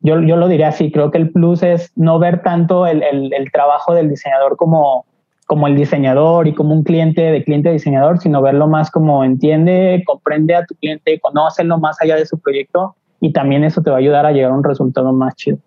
[0.00, 3.52] Yo, yo lo diría así, creo que el plus es no ver tanto el, el,
[3.52, 5.06] trabajo del diseñador como,
[5.46, 10.04] como el diseñador y como un cliente de cliente diseñador, sino verlo más como entiende,
[10.06, 13.96] comprende a tu cliente, conócelo más allá de su proyecto y también eso te va
[13.96, 15.58] a ayudar a llegar a un resultado más chido.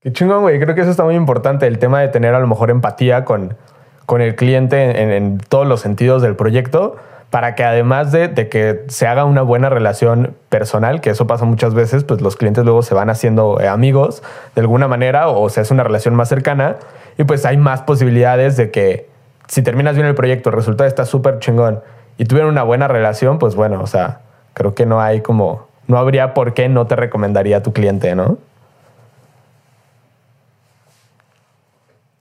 [0.00, 0.60] Qué chingón, güey.
[0.60, 3.56] Creo que eso está muy importante, el tema de tener a lo mejor empatía con,
[4.06, 6.96] con el cliente en, en todos los sentidos del proyecto
[7.32, 11.72] para que además de, que se haga una buena relación personal, que eso pasa muchas
[11.72, 14.22] veces, pues los clientes luego se van haciendo eh, amigos
[14.54, 16.76] de alguna manera o se hace una relación más cercana
[17.16, 19.08] y pues hay más posibilidades de que
[19.48, 21.80] si terminas bien el proyecto, el resultado está súper chingón
[22.18, 24.20] y tuvieron una buena relación, pues bueno, o sea,
[24.52, 28.14] creo que no hay como, no habría por qué no te recomendaría a tu cliente,
[28.14, 28.36] ¿no?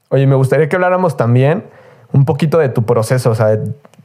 [0.07, 1.65] Oye, me gustaría que habláramos también
[2.13, 3.59] un poquito de tu proceso, o sea,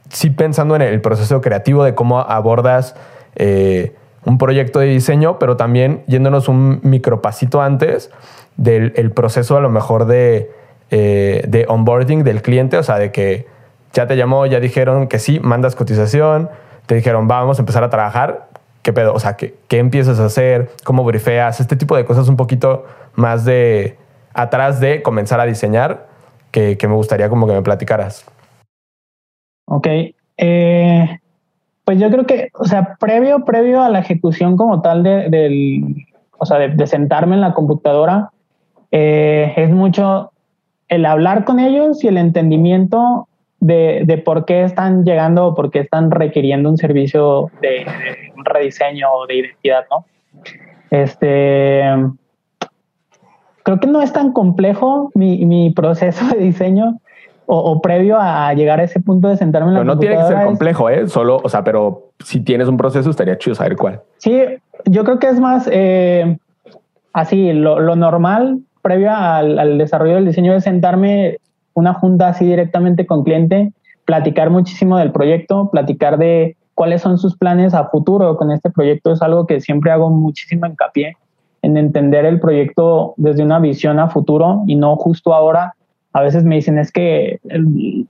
[0.09, 2.95] sí pensando en el proceso creativo de cómo abordas
[3.35, 3.93] eh,
[4.25, 8.11] un proyecto de diseño, pero también yéndonos un micropasito antes
[8.57, 10.51] del proceso a lo mejor de,
[10.89, 13.45] eh, de onboarding del cliente, o sea, de que
[13.93, 16.49] ya te llamó, ya dijeron que sí, mandas cotización,
[16.85, 18.47] te dijeron vamos a empezar a trabajar,
[18.81, 19.13] ¿qué pedo?
[19.13, 20.71] O sea, ¿qué, qué empiezas a hacer?
[20.83, 21.59] ¿Cómo brifeas?
[21.59, 23.97] Este tipo de cosas un poquito más de
[24.33, 26.07] atrás de comenzar a diseñar
[26.51, 28.25] que, que me gustaría como que me platicaras.
[29.67, 29.87] Ok.
[30.37, 31.19] Eh,
[31.83, 36.05] pues yo creo que, o sea, previo, previo a la ejecución como tal de, del,
[36.37, 38.31] o sea, de, sentarme en la computadora,
[38.91, 40.31] eh, es mucho
[40.87, 43.27] el hablar con ellos y el entendimiento
[43.59, 47.85] de, de, por qué están llegando o por qué están requiriendo un servicio de,
[48.35, 50.05] un rediseño o de identidad, ¿no?
[50.91, 51.83] Este,
[53.63, 56.99] creo que no es tan complejo mi, mi proceso de diseño
[57.49, 60.23] o, previo a llegar a ese punto de sentarme en la pero no tiene que
[60.23, 61.07] ser complejo, ¿eh?
[61.07, 64.01] Solo, o sea, pero si tienes un proceso estaría chido saber cuál.
[64.17, 64.41] Sí,
[64.85, 66.37] yo creo que es más eh,
[67.13, 71.37] así, lo, normal previo al, desarrollo del diseño es sentarme
[71.73, 73.71] una junta así directamente con cliente,
[74.05, 79.11] platicar muchísimo del proyecto, platicar de cuáles son sus planes a futuro con este proyecto.
[79.11, 81.15] Es algo que siempre hago muchísimo hincapié
[81.61, 85.75] en entender el proyecto desde una visión a futuro y no justo ahora
[86.17, 88.07] a veces me dicen es que el,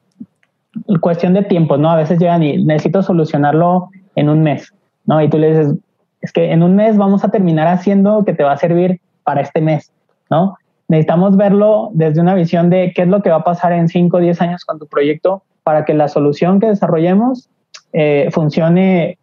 [1.02, 1.90] cuestión de tiempo, ¿no?
[1.90, 4.74] A veces llegan y necesito solucionarlo en un mes,
[5.06, 5.22] ¿no?
[5.22, 5.76] Y tú le dices,
[6.22, 9.42] es que en un mes vamos a terminar haciendo que te va a servir para
[9.42, 9.92] este mes,
[10.30, 10.58] ¿no?
[10.88, 14.16] Necesitamos verlo desde una visión de qué es lo que va a pasar en 5
[14.16, 17.50] o 10 años con tu proyecto para que la solución que desarrollemos
[17.92, 19.18] eh, funcione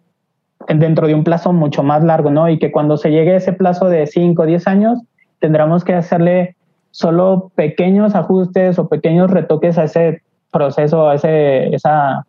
[0.68, 2.50] dentro de un plazo mucho más largo, ¿no?
[2.50, 4.98] Y que cuando se llegue a ese plazo de 5 o 10 años,
[5.38, 6.56] tendremos que hacerle
[6.94, 12.24] solo pequeños ajustes o pequeños retoques a ese proceso, a ese, esa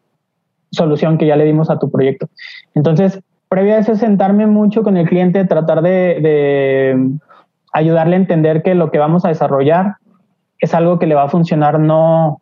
[0.71, 2.27] solución que ya le dimos a tu proyecto.
[2.73, 6.97] Entonces, previo a eso sentarme mucho con el cliente, tratar de,
[7.73, 9.97] ayudarle a entender que lo que vamos a desarrollar
[10.57, 12.41] es algo que le va a funcionar no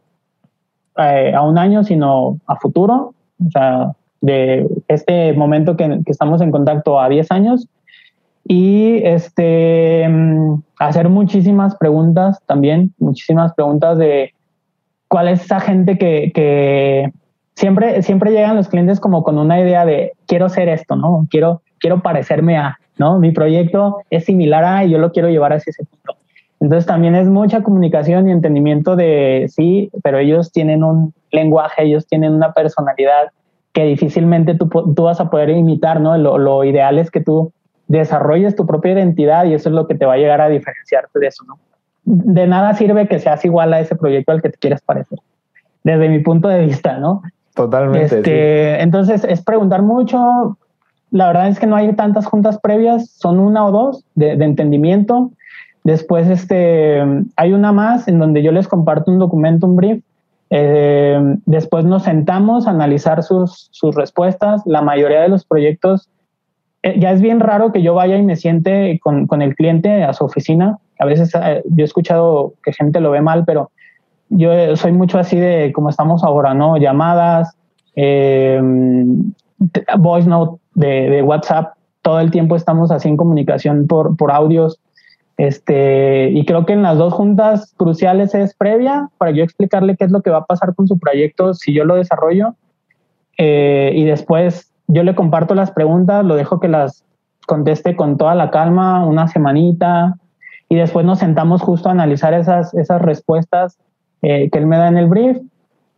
[0.96, 3.14] eh, a un año, sino a futuro.
[3.46, 7.68] O sea, de este momento que, que estamos en contacto a 10 años,
[8.46, 14.34] y este, mm, hacer muchísimas preguntas también, muchísimas preguntas de
[15.08, 17.12] cuál es esa gente que,
[17.56, 21.28] siempre, siempre llegan los clientes como con una idea de quiero ser esto, ¿no?
[21.30, 23.20] Quiero, quiero parecerme a, ¿no?
[23.20, 26.18] Mi proyecto es similar a y yo lo quiero llevar hacia ese punto.
[26.60, 32.08] Entonces también es mucha comunicación y entendimiento de sí, pero ellos tienen un lenguaje, ellos
[32.08, 33.32] tienen una personalidad
[33.74, 36.18] que difícilmente tú, tú vas a poder imitar, ¿no?
[36.18, 37.52] Lo, lo ideal es que tú
[37.88, 41.20] desarrolles tu propia identidad y eso es lo que te va a llegar a diferenciarte
[41.20, 41.60] de eso, ¿no?
[42.06, 45.20] De nada sirve que seas igual a ese proyecto al que te quieras parecer,
[45.84, 47.22] desde mi punto de vista, ¿no?
[47.56, 48.18] Totalmente.
[48.18, 50.58] Este, entonces, es preguntar mucho.
[51.12, 55.32] La verdad es que no hay tantas juntas previas, son una o dos de, entendimiento.
[55.84, 57.04] Después, este,
[57.36, 60.04] hay una más en donde yo les comparto un documento, un brief.
[60.50, 64.64] Eh, después nos sentamos a analizar sus, sus respuestas.
[64.66, 66.10] La mayoría de los proyectos
[66.84, 70.12] ya es bien raro que yo vaya y me siente con, con el cliente a
[70.14, 70.80] su oficina.
[71.00, 73.72] A veces eh, yo he escuchado que gente lo ve mal, pero
[74.30, 76.76] yo eh, soy mucho así de como estamos ahora, ¿no?
[76.78, 77.56] Llamadas,
[79.98, 84.80] voice note de, de, WhatsApp, todo el tiempo estamos así en comunicación por, por audios.
[85.38, 90.04] Este, y creo que en las dos juntas cruciales es previa para yo explicarle qué
[90.04, 92.56] es lo que va a pasar con su proyecto si yo lo desarrollo.
[93.38, 97.04] y después yo le comparto las preguntas, lo dejo que las
[97.48, 100.16] conteste con toda la calma, una semanita,
[100.70, 103.78] y después nos sentamos justo a analizar esas, esas respuestas
[104.22, 105.38] eh, que él me da en el brief.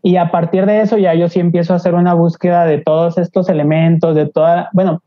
[0.02, 3.18] Y a partir de eso ya yo sí empiezo a hacer una búsqueda de todos
[3.18, 5.02] estos elementos, de toda, bueno,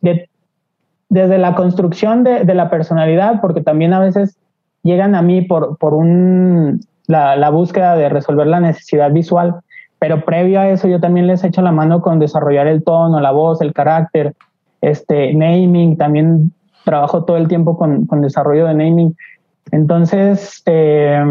[0.00, 0.28] de,
[1.08, 4.38] desde la construcción de, de, la personalidad, porque también a veces
[4.82, 9.60] llegan a mí por, por un, la, la búsqueda de resolver la necesidad visual,
[10.00, 13.30] pero previo a eso yo también les echo la mano con desarrollar el tono, la
[13.32, 14.34] voz, el carácter,
[14.80, 16.52] este, naming, también
[16.84, 19.14] trabajo todo el tiempo con, con desarrollo de naming.
[19.70, 21.22] Entonces, eh,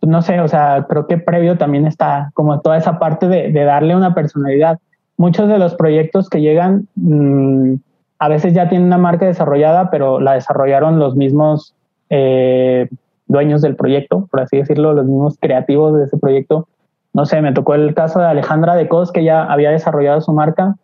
[0.00, 3.64] no sé, o sea, creo que previo también está como toda esa parte de, de
[3.64, 4.78] darle una personalidad.
[5.18, 7.74] Muchos de los proyectos que llegan mmm,
[8.18, 11.74] a veces ya tienen una marca desarrollada, pero la desarrollaron los mismos
[12.08, 12.88] eh,
[13.26, 16.66] dueños del proyecto, por así decirlo, los mismos creativos de ese proyecto
[17.12, 20.32] no sé, me tocó el caso de Alejandra de Cos, que ya había desarrollado su
[20.32, 20.76] marca,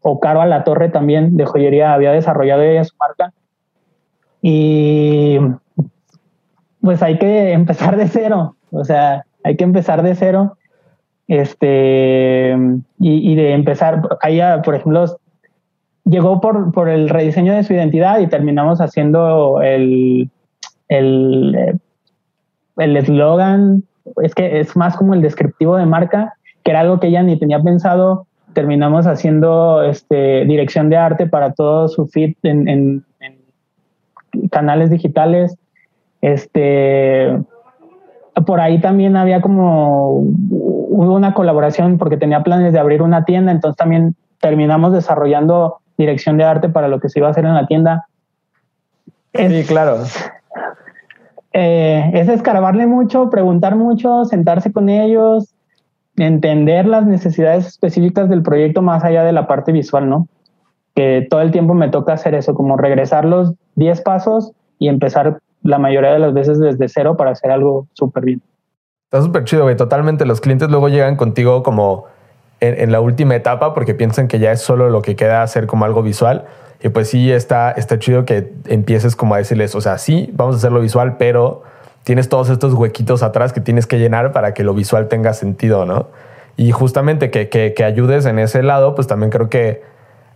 [0.00, 3.32] o Caro a la Torre también de joyería había desarrollado ella su marca.
[4.42, 5.38] Y
[6.80, 10.56] pues hay que empezar de cero, o sea, hay que empezar de cero.
[11.26, 12.54] Este,
[12.98, 15.06] y, de empezar, ahí, por ejemplo,
[16.04, 20.30] llegó por, por el rediseño de su identidad y terminamos haciendo el
[22.76, 23.84] el eslogan
[24.22, 27.38] es que es más como el descriptivo de marca, que era algo que ella ni
[27.38, 28.26] tenía pensado.
[28.52, 35.56] Terminamos haciendo este, dirección de arte para todo su feed en, en, en canales digitales.
[36.20, 37.38] Este,
[38.46, 40.24] por ahí también había como
[40.94, 46.36] hubo una colaboración porque tenía planes de abrir una tienda, entonces también terminamos desarrollando dirección
[46.36, 48.06] de arte para lo que se iba a hacer en la tienda.
[49.34, 49.98] Sí, claro
[51.56, 55.54] eh, es escarbarle mucho, preguntar mucho, sentarse con ellos,
[56.16, 60.26] entender las necesidades específicas del proyecto más allá de la parte visual, ¿no?
[60.96, 65.38] Que todo el tiempo me toca hacer eso, como regresar los 10 pasos y empezar
[65.62, 68.42] la mayoría de las veces desde cero para hacer algo súper bien.
[69.04, 69.76] Está súper chido, güey.
[69.76, 70.26] Totalmente.
[70.26, 72.06] Los clientes luego llegan contigo como
[72.58, 75.68] en, en, la última etapa porque piensan que ya es solo lo que queda hacer
[75.68, 76.46] como algo visual.
[76.84, 80.56] Y pues sí, está, está chido que empieces como a decirles, o sea, sí, vamos
[80.56, 81.62] a hacerlo visual, pero
[82.02, 85.86] tienes todos estos huequitos atrás que tienes que llenar para que lo visual tenga sentido,
[85.86, 86.08] ¿no?
[86.58, 89.82] Y justamente que, que, que ayudes en ese lado, pues también creo que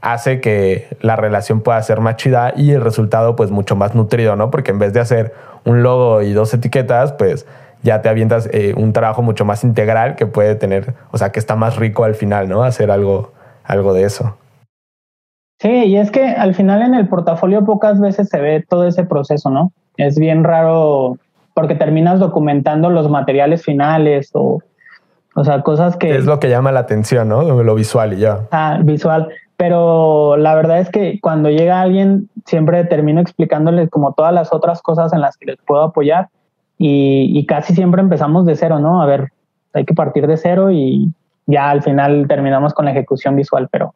[0.01, 4.35] hace que la relación pueda ser más chida y el resultado pues mucho más nutrido,
[4.35, 4.51] ¿no?
[4.51, 5.35] Porque en vez de hacer
[5.67, 7.45] un logo y dos etiquetas, pues
[7.83, 11.41] ya te avientas eh, un trabajo mucho más integral que puede tener, o sea, que
[11.41, 12.63] está más rico al final, ¿no?
[12.63, 13.35] Hacer algo,
[13.65, 14.35] algo de eso.
[15.61, 19.05] Sí, y es que al final en el portafolio pocas veces se ve todo ese
[19.05, 19.73] proceso, ¿no?
[19.97, 21.19] Es bien raro
[21.53, 24.63] porque terminas documentando los materiales finales o,
[25.35, 26.17] o sea, cosas que...
[26.17, 27.43] Es lo que llama la atención, ¿no?
[27.43, 28.47] Lo visual y ya.
[28.53, 29.29] Ah, visual.
[29.57, 34.81] Pero la verdad es que cuando llega alguien siempre termino explicándoles como todas las otras
[34.83, 36.29] cosas en las que les puedo apoyar
[36.79, 39.03] y, y casi siempre empezamos de cero, ¿no?
[39.03, 39.33] A ver,
[39.73, 41.13] hay que partir de cero y
[41.47, 43.95] ya al final terminamos con la ejecución visual, pero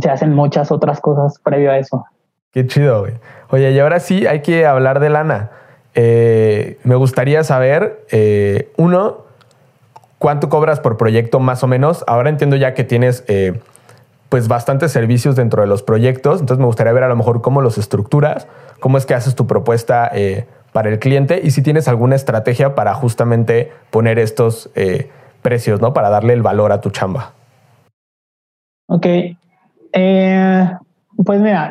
[0.00, 2.04] se hacen muchas otras cosas previo a eso.
[2.52, 3.14] Qué chido, güey.
[3.50, 5.50] Oye, y ahora sí hay que hablar de lana.
[5.94, 9.24] Eh, me gustaría saber, eh, uno,
[10.18, 12.04] cuánto cobras por proyecto más o menos.
[12.06, 13.60] Ahora entiendo ya que tienes eh,
[14.28, 17.62] pues bastantes servicios dentro de los proyectos, entonces me gustaría ver a lo mejor cómo
[17.62, 18.46] los estructuras,
[18.80, 20.12] cómo es que haces tu propuesta
[20.72, 24.70] para el cliente y si tienes alguna estrategia para justamente poner estos
[25.40, 25.94] precios, ¿no?
[25.94, 27.32] Para darle el valor a tu chamba.
[28.86, 29.06] Ok.
[29.92, 31.70] Pues mira,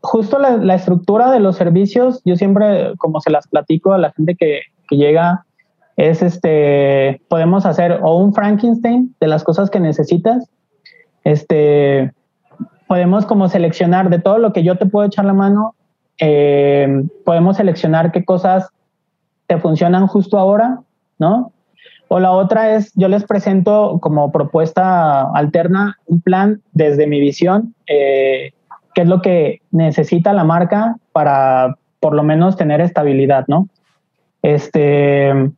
[0.00, 4.36] justo la, estructura de los servicios, yo siempre, como se las platico a la gente
[4.36, 5.44] que, llega,
[5.96, 10.48] es este, podemos hacer o un Frankenstein de las cosas que necesitas,
[11.24, 12.12] este,
[12.86, 15.74] podemos como seleccionar de todo lo que yo te puedo echar la mano,
[16.20, 18.70] eh, podemos seleccionar qué cosas
[19.46, 20.80] te funcionan justo ahora,
[21.18, 21.52] ¿no?
[22.08, 27.74] O la otra es, yo les presento como propuesta alterna un plan desde mi visión,
[27.86, 28.52] eh,
[28.94, 33.68] qué es lo que necesita la marca para por lo menos tener estabilidad, ¿no?
[34.40, 35.50] Este,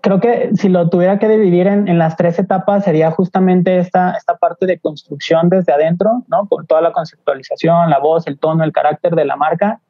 [0.00, 4.36] creo que si lo tuviera que dividir en, las tres etapas sería justamente esta, esta
[4.36, 6.46] parte de construcción desde adentro, ¿no?
[6.48, 9.80] Con toda la conceptualización, la voz, el tono, el carácter de la marca.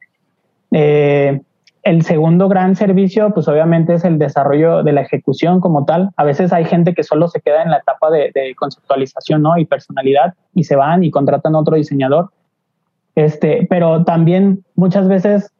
[0.71, 1.41] Eh,
[1.83, 6.11] el segundo gran servicio, pues obviamente es el desarrollo de la ejecución como tal.
[6.15, 9.57] A veces hay gente que solo se queda en la etapa de, conceptualización ¿no?
[9.57, 12.29] y personalidad y se van y contratan a otro diseñador.
[13.15, 15.51] Este, pero también muchas veces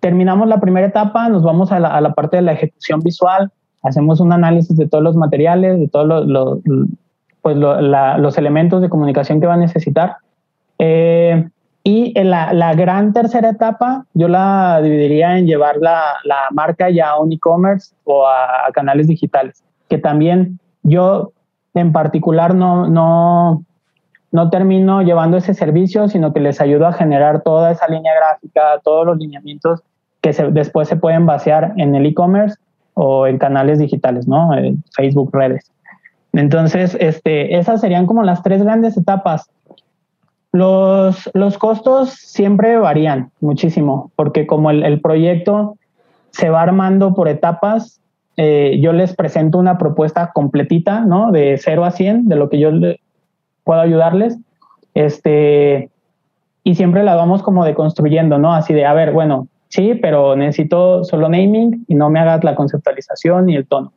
[0.00, 3.52] terminamos la primera etapa, nos vamos a la, parte de la ejecución visual,
[3.82, 6.58] hacemos un análisis de todos los materiales, de todos los,
[7.42, 10.16] pues los elementos de comunicación que va a necesitar.
[10.78, 11.46] Eh,
[11.82, 16.14] y en la, gran tercera etapa, yo la dividiría en llevar la,
[16.50, 21.32] marca ya a un e-commerce o a, a, canales digitales, que también yo
[21.74, 23.64] en particular no, no,
[24.32, 28.80] no termino llevando ese servicio, sino que les ayudo a generar toda esa línea gráfica,
[28.84, 29.82] todos los lineamientos
[30.20, 32.56] que después se pueden vaciar en el e-commerce
[32.94, 34.54] o en canales digitales, ¿no?
[34.54, 35.70] En Facebook, redes.
[36.32, 39.50] Entonces, este, esas serían como las tres grandes etapas.
[40.52, 45.76] Los, los costos siempre varían muchísimo, porque como el, proyecto
[46.30, 48.00] se va armando por etapas,
[48.36, 51.30] eh, yo les presento una propuesta completita, ¿no?
[51.30, 52.70] De 0 a 100, de lo que yo
[53.64, 54.38] puedo ayudarles.
[54.94, 55.90] Este,
[56.64, 58.52] y siempre la vamos como deconstruyendo, ¿no?
[58.52, 62.56] Así de, a ver, bueno, sí, pero necesito solo naming y no me hagas la
[62.56, 63.92] conceptualización y el tono.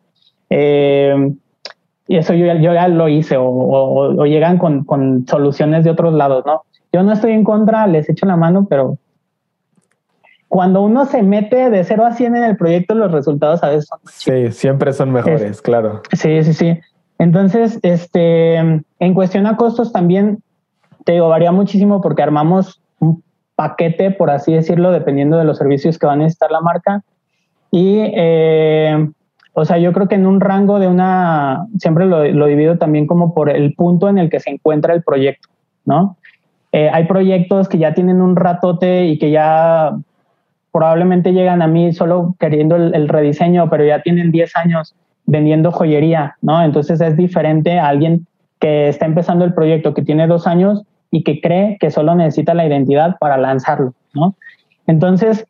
[0.50, 1.34] Eh,
[2.08, 6.46] y eso yo, yo, ya lo hice, o, llegan con, con, soluciones de otros lados,
[6.46, 6.64] ¿no?
[6.92, 8.98] Yo no estoy en contra, les echo la mano, pero
[10.48, 13.88] cuando uno se mete de 0 a 100 en el proyecto, los resultados a veces
[13.88, 16.04] son Sí, siempre son mejores, claro.
[16.12, 16.80] Sí, sí, sí.
[17.18, 20.44] Entonces, este, en cuestión a costos también,
[21.06, 23.24] te digo, varía muchísimo porque armamos un
[23.56, 27.02] paquete, por así decirlo, dependiendo de los servicios que va a necesitar la marca.
[27.72, 29.10] Y, eh,
[29.54, 33.34] o sea, yo creo que en un rango de una, siempre lo, divido también como
[33.34, 35.50] por el punto en el que se encuentra el proyecto,
[35.86, 36.18] ¿no?
[36.72, 39.96] Eh, hay proyectos que ya tienen un ratote y que ya
[40.72, 44.96] probablemente llegan a mí solo queriendo el, el rediseño, pero ya tienen 10 años
[45.28, 46.64] vendiendo joyería, ¿no?
[46.64, 48.26] Entonces es diferente a alguien
[48.60, 52.56] que está empezando el proyecto, que tiene dos años y que cree que solo necesita
[52.56, 54.36] la identidad para lanzarlo, ¿no?
[54.88, 55.46] Entonces,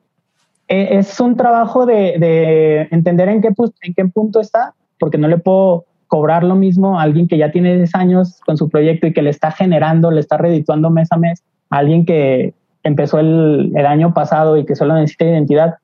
[0.74, 3.50] e, es un trabajo de, entender en qué,
[3.96, 7.76] qué punto está, porque no le puedo cobrar lo mismo a alguien que ya tiene
[7.76, 11.18] 10 años con su proyecto y que le está generando, le está redituando mes a
[11.18, 12.54] mes, a alguien que
[12.84, 15.76] empezó el, el año pasado y que solo necesita identidad.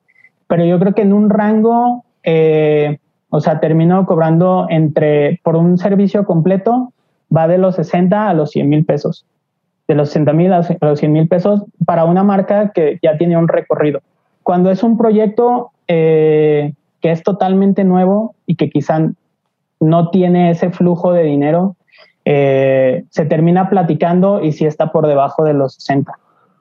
[0.46, 2.98] Pero yo creo que en un rango eh,
[3.30, 6.92] o sea, termino cobrando entre, por un servicio completo,
[7.34, 9.24] va de los 60 a los 100 mil pesos.
[9.86, 13.36] De los 60 mil a los 100 mil pesos para una marca que ya tiene
[13.36, 14.00] un recorrido.
[14.50, 18.98] Cuando es un proyecto eh, que es totalmente nuevo y que quizá
[19.78, 21.76] no tiene ese flujo de dinero,
[22.24, 26.12] eh, se termina platicando y si está por debajo de los 60.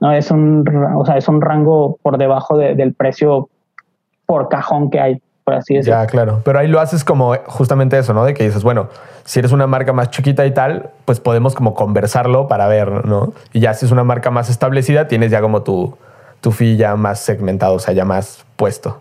[0.02, 0.12] ¿no?
[0.12, 3.50] Es, un, o sea, es un rango por debajo del precio
[4.28, 6.42] por cajón que hay así Ya, claro.
[6.46, 8.24] Pero ahí lo haces como justamente eso, ¿no?
[8.24, 8.90] De que dices, bueno,
[9.24, 13.34] si eres una marca más chiquita y tal, pues podemos como conversarlo para ver, ¿no?
[13.52, 15.98] Y ya si es una marca más establecida, tienes ya como tu,
[16.42, 19.00] tu fee ya más segmentado, o sea, ya más puesto.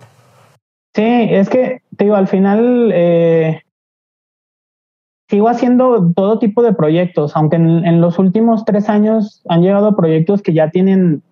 [0.94, 3.62] Sí, es que, te digo, al final eh,
[5.28, 10.42] sigo haciendo todo tipo de proyectos, aunque en, los últimos tres años han llegado proyectos
[10.42, 11.22] que ya tienen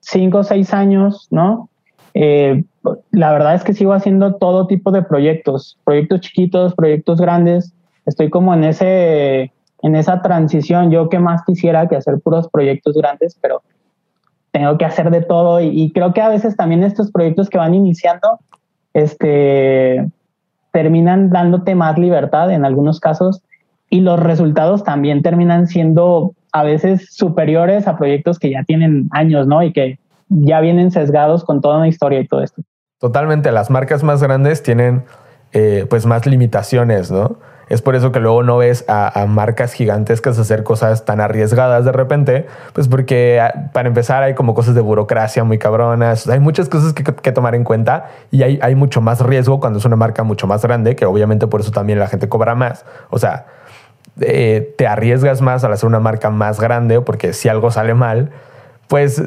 [0.00, 1.70] cinco o seis años, ¿no?
[2.14, 2.64] Eh,
[3.10, 7.72] la verdad es que sigo haciendo todo tipo de proyectos, proyectos chiquitos, proyectos grandes.
[8.06, 9.52] Estoy como en ese,
[9.82, 10.90] en esa transición.
[10.90, 13.62] Yo que más quisiera que hacer puros proyectos grandes, pero
[14.56, 17.74] tengo que hacer de todo y, creo que a veces también estos proyectos que van
[17.74, 18.40] iniciando,
[18.94, 20.08] este,
[20.72, 23.42] terminan dándote más libertad en algunos casos
[23.90, 29.46] y los resultados también terminan siendo a veces superiores a proyectos que ya tienen años,
[29.46, 29.62] ¿no?
[29.62, 29.98] Y que
[30.30, 32.62] ya vienen sesgados con toda una historia y todo esto.
[32.98, 35.04] Totalmente, las marcas más grandes tienen
[35.52, 37.36] eh, pues más limitaciones, ¿no?
[37.68, 41.90] Es por eso que luego no ves a, marcas gigantescas hacer cosas tan arriesgadas de
[41.90, 46.68] repente, pues porque ah, para empezar hay como cosas de burocracia muy cabronas, hay muchas
[46.68, 50.46] cosas que, tomar en cuenta y hay, mucho más riesgo cuando es una marca mucho
[50.46, 52.84] más grande, que obviamente por eso también la gente cobra más.
[53.10, 53.46] O sea,
[54.20, 58.30] eh, te arriesgas más al hacer una marca más grande, porque si algo sale mal,
[58.88, 59.20] pues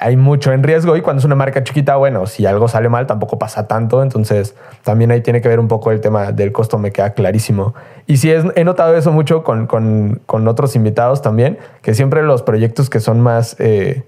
[0.00, 3.06] hay mucho en riesgo y cuando es una marca chiquita, bueno, si algo sale mal
[3.06, 4.54] tampoco pasa tanto, entonces
[4.84, 7.74] también ahí tiene que ver un poco el tema del costo, me queda clarísimo.
[8.06, 12.88] Y sí, he notado eso mucho con, con, otros invitados también, que siempre los proyectos
[12.88, 14.04] que son más eh,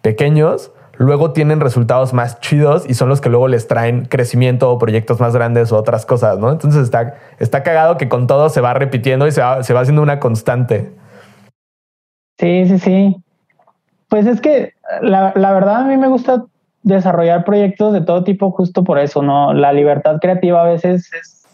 [0.00, 4.78] pequeños, luego tienen resultados más chidos y son los que luego les traen crecimiento o
[4.78, 6.50] proyectos más grandes o otras cosas, ¿no?
[6.50, 9.80] Entonces está, está cagado que con todo se va repitiendo y se va, se va
[9.80, 10.92] haciendo una constante.
[12.38, 13.23] Sí, sí, sí.
[14.14, 16.44] Pues es que la, verdad a mí me gusta
[16.84, 19.52] desarrollar proyectos de todo tipo justo por eso, ¿no?
[19.52, 21.44] La libertad creativa a veces es,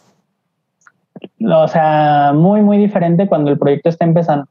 [1.43, 4.45] o sea, muy, muy diferente cuando el proyecto está empezando.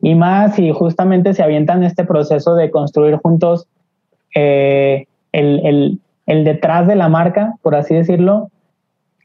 [0.00, 3.66] Y más si justamente se avientan este proceso de construir juntos
[4.36, 8.52] eh, el, detrás de la marca, por así decirlo,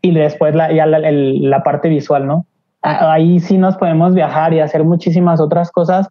[0.02, 2.48] y después la, ya la parte visual, ¿no?
[2.82, 6.10] Ahí sí nos podemos viajar y hacer muchísimas otras cosas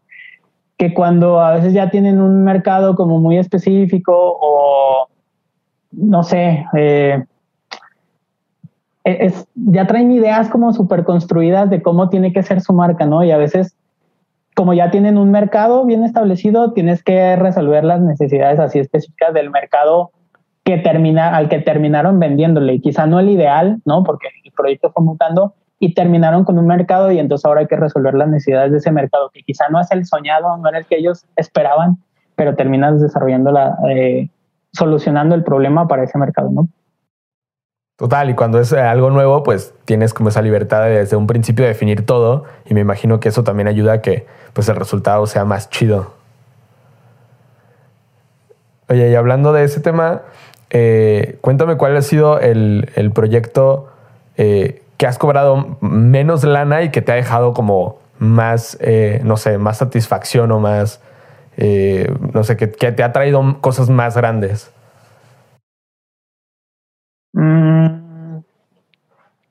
[0.76, 5.08] que cuando a veces ya tienen un mercado como muy específico o
[5.92, 7.24] no sé, eh,
[9.04, 13.24] es, ya traen ideas como súper construidas de cómo tiene que ser su marca, ¿no?
[13.24, 13.76] Y a veces,
[14.54, 19.50] como ya tienen un mercado bien establecido, tienes que resolver las necesidades así específicas del
[19.50, 20.10] mercado
[20.64, 22.80] que termina, al que terminaron vendiéndole.
[22.80, 24.04] Quizá no el ideal, ¿no?
[24.04, 25.54] Porque el proyecto fue mutando,
[25.84, 28.92] y terminaron con un mercado y entonces ahora hay que resolver las necesidades de ese
[28.92, 31.98] mercado, que quizá no es el soñado, no era el que ellos esperaban,
[32.36, 34.28] pero terminas desarrollando la, eh,
[34.72, 36.68] solucionando el problema para ese mercado, ¿no?
[37.96, 41.64] Total, y cuando es algo nuevo, pues tienes como esa libertad de desde un principio
[41.64, 45.44] definir todo y me imagino que eso también ayuda a que pues el resultado sea
[45.44, 46.14] más chido.
[48.88, 50.22] Oye, y hablando de ese tema,
[50.70, 53.88] eh, cuéntame cuál ha sido el, el proyecto
[54.36, 59.36] eh, que has cobrado menos lana y que te ha dejado como más, eh, no
[59.36, 61.02] sé, más satisfacción o más,
[61.56, 64.72] eh, no sé, que, te ha traído cosas más grandes?
[67.32, 68.42] Mm,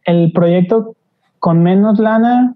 [0.06, 0.96] el proyecto
[1.40, 2.56] con menos lana,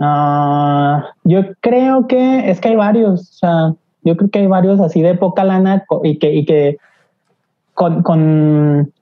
[0.00, 4.80] ah, yo creo que es que hay varios, o sea, yo creo que hay varios
[4.80, 6.78] así de poca lana y que, y que
[7.74, 8.92] con, con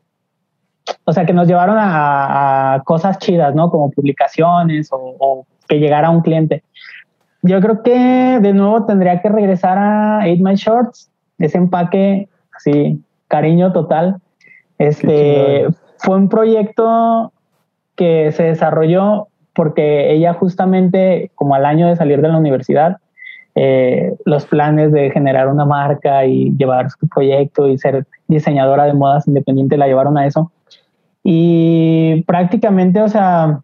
[1.05, 3.71] o sea, que nos llevaron a, cosas chidas, ¿no?
[3.71, 6.63] Como publicaciones o, que llegara un cliente.
[7.43, 13.03] Yo creo que de nuevo tendría que regresar a Eat My Shorts, ese empaque, así,
[13.29, 14.17] cariño total.
[14.79, 15.67] Este
[15.99, 17.33] fue un proyecto
[17.95, 22.99] que se desarrolló porque ella justamente, como al año de salir de la universidad,
[23.55, 28.95] eh, los planes de generar una marca y llevar su proyecto y ser diseñadora de
[28.95, 30.53] modas independiente la llevaron a eso.
[31.23, 33.61] Y prácticamente, o sea,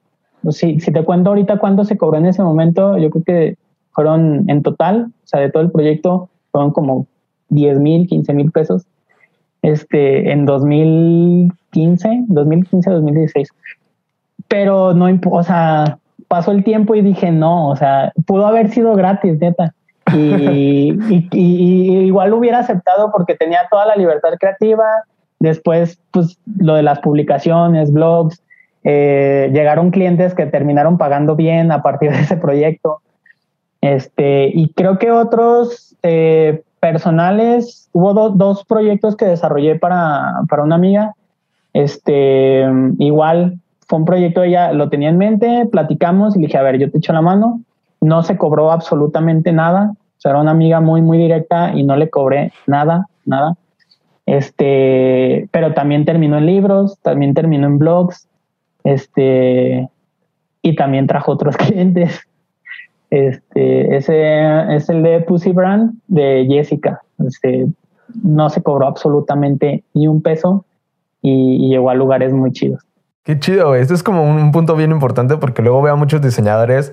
[0.50, 3.57] si, si te cuento ahorita cuánto se cobró en ese momento, yo creo que
[3.92, 7.07] fueron en total, o sea, de todo el proyecto, fueron como
[7.48, 8.86] 10 mil, 15 mil pesos.
[9.62, 13.48] Este, en 2015, 2015, 2016.
[14.48, 15.98] Pero no, o sea,
[16.28, 19.74] pasó el tiempo y dije, no, o sea, pudo haber sido gratis, neta.
[20.12, 24.84] Y, y, y, igual lo hubiera aceptado porque tenía toda la libertad creativa,
[25.39, 28.43] Después, pues lo de las publicaciones, blogs,
[28.84, 33.01] eh, llegaron clientes que terminaron pagando bien a partir de ese proyecto.
[33.80, 40.76] Este, y creo que otros eh, personales, hubo dos proyectos que desarrollé para, para una
[40.76, 41.14] amiga.
[41.72, 42.64] Este,
[42.99, 46.78] igual fue un proyecto, ella lo tenía en mente, platicamos y le dije, a ver,
[46.78, 47.61] yo te echo la mano.
[48.01, 49.95] No se cobró absolutamente nada.
[50.24, 53.57] Era una amiga muy, muy directa y no le cobré nada, nada.
[54.26, 58.28] Este, pero también terminó en libros, también terminó en blogs,
[58.82, 59.88] este,
[60.62, 62.20] y también trajo otros clientes.
[63.10, 67.00] Este, ese es el de Pussy Brand de Jessica.
[67.24, 67.66] Este,
[68.22, 70.64] no se cobró absolutamente ni un peso
[71.22, 72.82] y, llegó a lugares muy chidos.
[73.22, 73.74] Qué chido.
[73.74, 76.92] Esto es como un, punto bien importante porque luego veo a muchos diseñadores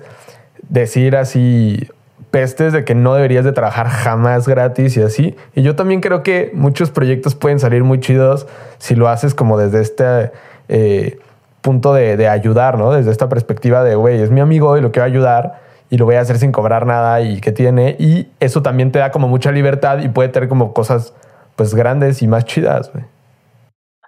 [0.68, 1.86] decir así
[2.34, 5.36] pestes de que no deberías de trabajar jamás gratis y así.
[5.54, 9.56] Y yo también creo que muchos proyectos pueden salir muy chidos si lo haces como
[9.56, 10.32] desde este
[10.66, 11.20] eh,
[11.60, 12.90] punto de, de, ayudar, ¿no?
[12.90, 15.60] Desde esta perspectiva de, güey, es mi amigo y lo quiero ayudar
[15.90, 17.94] y lo voy a hacer sin cobrar nada y que tiene.
[18.00, 21.14] Y eso también te da como mucha libertad y puede tener como cosas
[21.54, 23.04] pues grandes y más chidas, güey.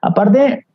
[0.02, 0.66] Aparte,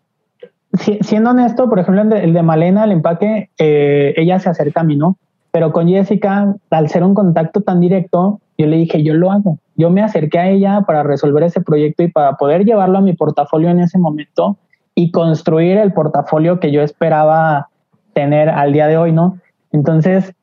[1.02, 4.96] siendo honesto, por ejemplo, el de, Malena, el empaque, eh, ella se acerca a mí,
[4.96, 5.18] ¿no?
[5.52, 9.58] Pero con Jessica, al ser un contacto tan directo, yo le dije, yo lo hago.
[9.76, 13.14] Yo me acerqué a ella para resolver ese proyecto y para poder llevarlo a mi
[13.14, 14.58] portafolio en ese momento
[14.96, 17.70] y construir el portafolio que yo esperaba
[18.14, 19.40] tener al día de hoy, ¿no?
[19.72, 20.34] Entonces,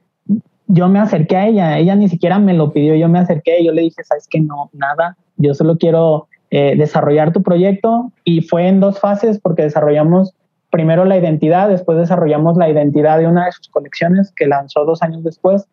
[0.66, 3.66] yo me acerqué a ella, ella ni siquiera me lo pidió, yo me acerqué y
[3.66, 8.42] yo le dije, sabes que no, nada, yo solo quiero eh, desarrollar tu proyecto y
[8.42, 10.34] fue en dos fases porque desarrollamos
[10.70, 15.02] primero la identidad, después desarrollamos la identidad de una de sus colecciones que lanzó dos
[15.02, 15.66] años después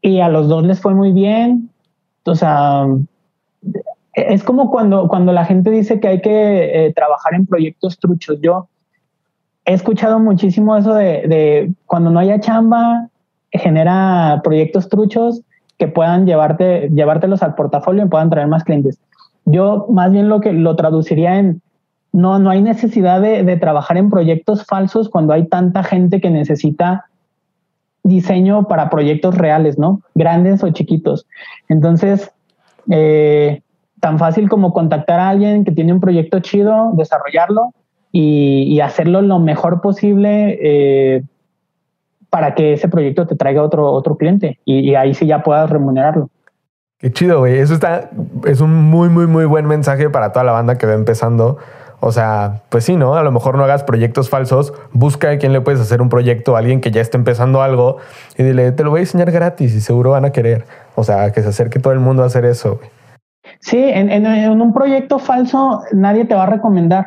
[0.00, 1.70] y a los dos les fue muy bien.
[2.24, 2.86] O sea,
[4.14, 8.38] es como cuando, cuando la gente dice que hay que eh, trabajar en proyectos truchos.
[8.40, 8.68] Yo
[9.64, 13.08] he escuchado muchísimo eso de, de cuando no haya chamba,
[13.52, 15.42] genera proyectos truchos
[15.78, 18.98] que puedan llevarte, llevártelos al portafolio y puedan traer más clientes.
[19.44, 21.62] Yo más bien lo que lo traduciría en
[22.16, 27.04] no, no hay necesidad de, trabajar en proyectos falsos cuando hay tanta gente que necesita
[28.04, 30.00] diseño para proyectos reales, ¿no?
[30.14, 31.26] Grandes o chiquitos.
[31.68, 32.30] Entonces,
[32.90, 33.60] eh,
[34.00, 37.74] tan fácil como contactar a alguien que tiene un proyecto chido, desarrollarlo
[38.12, 41.22] y, hacerlo lo mejor posible eh,
[42.30, 46.30] para que ese proyecto te traiga otro, otro cliente y ahí sí ya puedas remunerarlo.
[46.98, 47.58] Qué chido, güey.
[47.58, 48.08] Eso está,
[48.46, 51.58] es un muy, muy, muy buen mensaje para toda la banda que va empezando.
[52.00, 53.14] O sea, pues sí, ¿no?
[53.14, 56.56] A lo mejor no hagas proyectos falsos, busca a quién le puedes hacer un proyecto,
[56.56, 57.98] a alguien que ya esté empezando algo
[58.36, 60.64] y dile, te lo voy a enseñar gratis y seguro van a querer.
[60.94, 62.80] O sea, que se acerque todo el mundo a hacer eso.
[63.60, 67.06] Sí, en, en, un proyecto falso nadie te va a recomendar.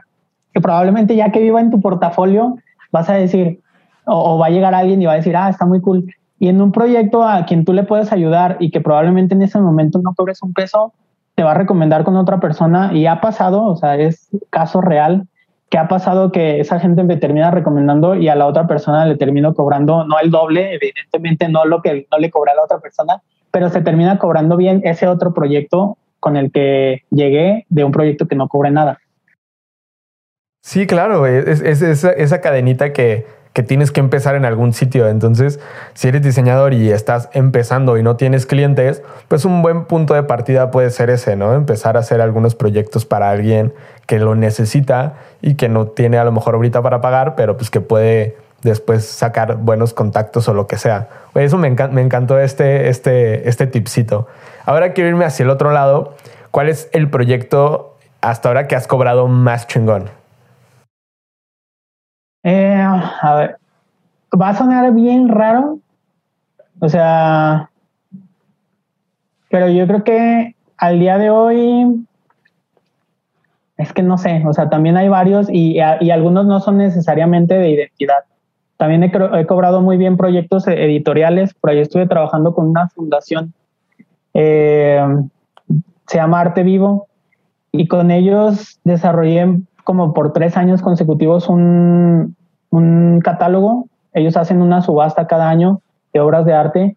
[0.53, 2.57] Que probablemente ya que viva en tu portafolio
[2.91, 3.61] vas a decir,
[4.05, 6.05] o, o va a llegar alguien y va a decir, ah, está muy cool
[6.39, 9.59] y en un proyecto a quien tú le puedes ayudar y que probablemente en ese
[9.59, 10.93] momento no cobres un peso,
[11.39, 15.25] te va a recomendar con otra persona y ha pasado, o sea, es caso real
[15.69, 19.15] que ha pasado que esa gente me termina recomendando y a la otra persona le
[19.15, 22.79] termino cobrando no el doble, evidentemente no lo que no le cobra a la otra
[22.79, 23.21] persona,
[23.51, 28.27] pero se termina cobrando bien ese otro proyecto con el que llegué de un proyecto
[28.27, 28.99] que no cobre nada.
[30.61, 33.25] Sí, claro, es, es esa cadenita que,
[33.59, 35.09] que tienes que empezar en algún sitio.
[35.09, 35.59] Entonces,
[35.93, 40.23] si eres diseñador y estás empezando y no tienes clientes, pues un buen punto de
[40.23, 41.53] partida puede ser ese, ¿no?
[41.53, 43.73] Empezar a hacer algunos proyectos para alguien
[44.05, 47.69] que lo necesita y que no tiene a lo mejor ahorita para pagar, pero pues
[47.69, 51.09] que puede después sacar buenos contactos o lo que sea.
[51.35, 54.29] eso me, me encantó este, este, este tipcito.
[54.65, 56.15] Ahora quiero irme hacia el otro lado.
[56.51, 60.18] ¿Cuál es el proyecto hasta ahora que has cobrado más chingón?
[62.51, 63.57] Eh, a ver,
[64.33, 65.77] va a sonar bien raro,
[66.79, 67.69] o sea,
[69.51, 72.07] pero yo creo que al día de hoy,
[73.77, 77.69] es que no sé, o sea, también hay varios y, algunos no son necesariamente de
[77.69, 78.23] identidad.
[78.77, 83.53] También he, cobrado muy bien proyectos editoriales, por ahí estuve trabajando con una fundación,
[84.33, 85.05] eh,
[86.07, 87.09] se llama Arte Vivo,
[87.71, 92.35] y con ellos desarrollé como por tres años consecutivos un,
[93.23, 93.87] catálogo.
[94.13, 95.81] Ellos hacen una subasta cada año
[96.13, 96.95] de obras de arte.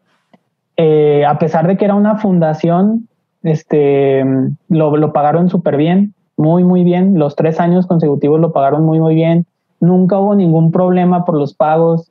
[0.77, 3.09] Eh, a pesar de que era una fundación,
[3.43, 4.25] este,
[4.69, 7.19] lo, lo pagaron súper bien, muy, muy bien.
[7.19, 9.47] Los tres años consecutivos lo pagaron muy, muy bien.
[9.81, 12.11] Nunca hubo ningún problema por los pagos.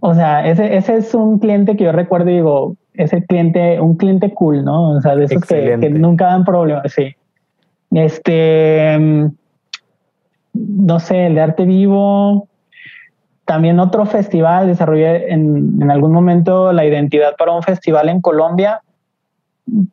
[0.00, 3.96] O sea, ese, ese es un cliente que yo recuerdo y digo, ese cliente, un
[3.96, 4.90] cliente cool, ¿no?
[4.90, 7.14] O sea, de esos que, que, nunca dan problemas, sí.
[7.90, 9.30] Este,
[10.58, 12.48] no sé, el de arte vivo.
[13.44, 18.82] También otro festival, desarrollé en, en algún momento la identidad para un festival en Colombia.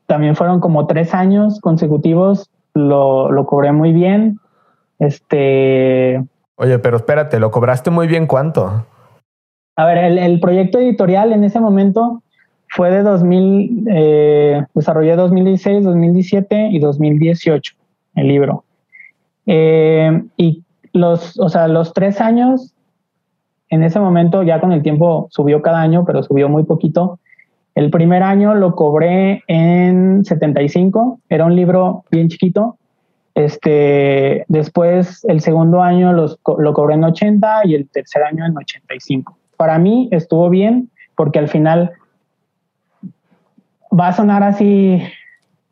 [0.07, 4.39] También fueron como tres años consecutivos, lo, lo cobré muy bien.
[4.99, 6.23] Este.
[6.57, 8.85] Oye, pero espérate, ¿lo cobraste muy bien cuánto?
[9.77, 12.23] A ver, el, el proyecto editorial en ese momento
[12.69, 17.73] fue de 2000, eh, desarrollé 2016, 2017 y 2018
[18.15, 18.63] el libro.
[19.45, 22.73] Eh, y los, o sea, los tres años,
[23.69, 27.19] en ese momento ya con el tiempo subió cada año, pero subió muy poquito.
[27.75, 32.77] El primer año lo cobré en 75, era un libro bien chiquito.
[33.35, 38.55] Este, después, el segundo año los, lo cobré en 80 y el tercer año en
[38.57, 39.37] 85.
[39.57, 41.91] Para mí estuvo bien porque al final
[43.97, 45.01] va a sonar así,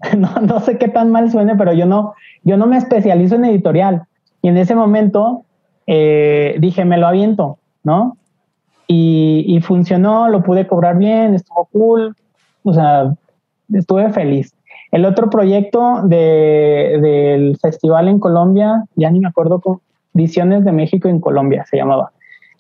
[0.18, 4.04] no, sé qué tan mal suene, pero yo no, yo no me especializo en editorial.
[4.41, 5.43] Y en ese momento
[5.88, 8.18] eh, dije, me lo aviento, ¿no?
[8.88, 12.16] Y, y, funcionó, lo pude cobrar bien, estuvo cool,
[12.64, 13.14] o sea,
[13.72, 14.54] estuve feliz.
[14.91, 19.80] El otro proyecto de, del festival en Colombia, ya ni me acuerdo, con
[20.14, 22.12] Visiones de México en Colombia se llamaba,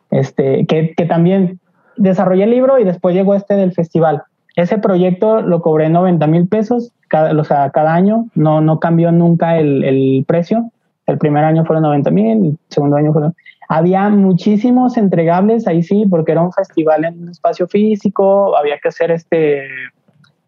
[0.09, 1.59] este, que, que también
[1.97, 4.23] desarrollé el libro y después llegó este del festival.
[4.55, 9.11] Ese proyecto lo cobré 90 mil pesos cada, o sea, cada año, no, no cambió
[9.11, 10.71] nunca el, el precio.
[11.05, 13.35] El primer año fueron 90 mil, el segundo año fueron...
[13.69, 18.89] Había muchísimos entregables ahí sí, porque era un festival en un espacio físico, había que
[18.89, 19.63] hacer este,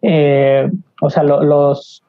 [0.02, 0.70] eh,
[1.02, 2.04] o sea, los,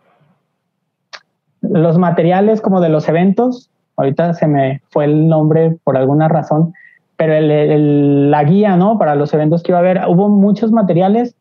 [1.62, 6.74] los materiales como de los eventos, ahorita se me fue el nombre por alguna razón,
[7.16, 8.98] pero el, la guía, ¿no?
[8.98, 11.34] Para los eventos que iba a haber, hubo muchos materiales,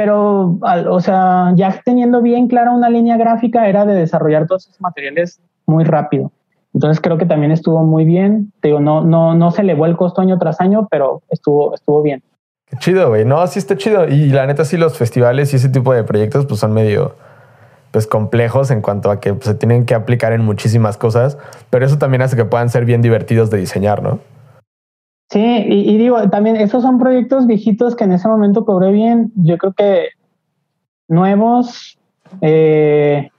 [0.00, 4.80] pero, o sea, ya teniendo bien clara una línea gráfica era de desarrollar todos esos
[4.80, 6.32] materiales muy rápido.
[6.72, 8.50] Entonces creo que también estuvo muy bien.
[8.62, 12.00] Te digo, no, no, no se elevó el costo año tras año, pero estuvo, estuvo
[12.00, 12.22] bien.
[12.64, 13.26] Qué chido, güey.
[13.26, 14.08] No, sí está chido.
[14.08, 17.16] Y la neta, sí, los festivales y ese tipo de proyectos, pues son medio
[17.90, 21.36] pues complejos en cuanto a que pues, se tienen que aplicar en muchísimas cosas,
[21.68, 24.18] pero eso también hace que puedan ser bien divertidos de diseñar, ¿no?
[25.30, 29.30] Sí, y, digo, también esos son proyectos viejitos que en ese momento cobré bien.
[29.36, 30.08] Yo creo que
[31.06, 31.96] nuevos,
[32.40, 33.30] eh,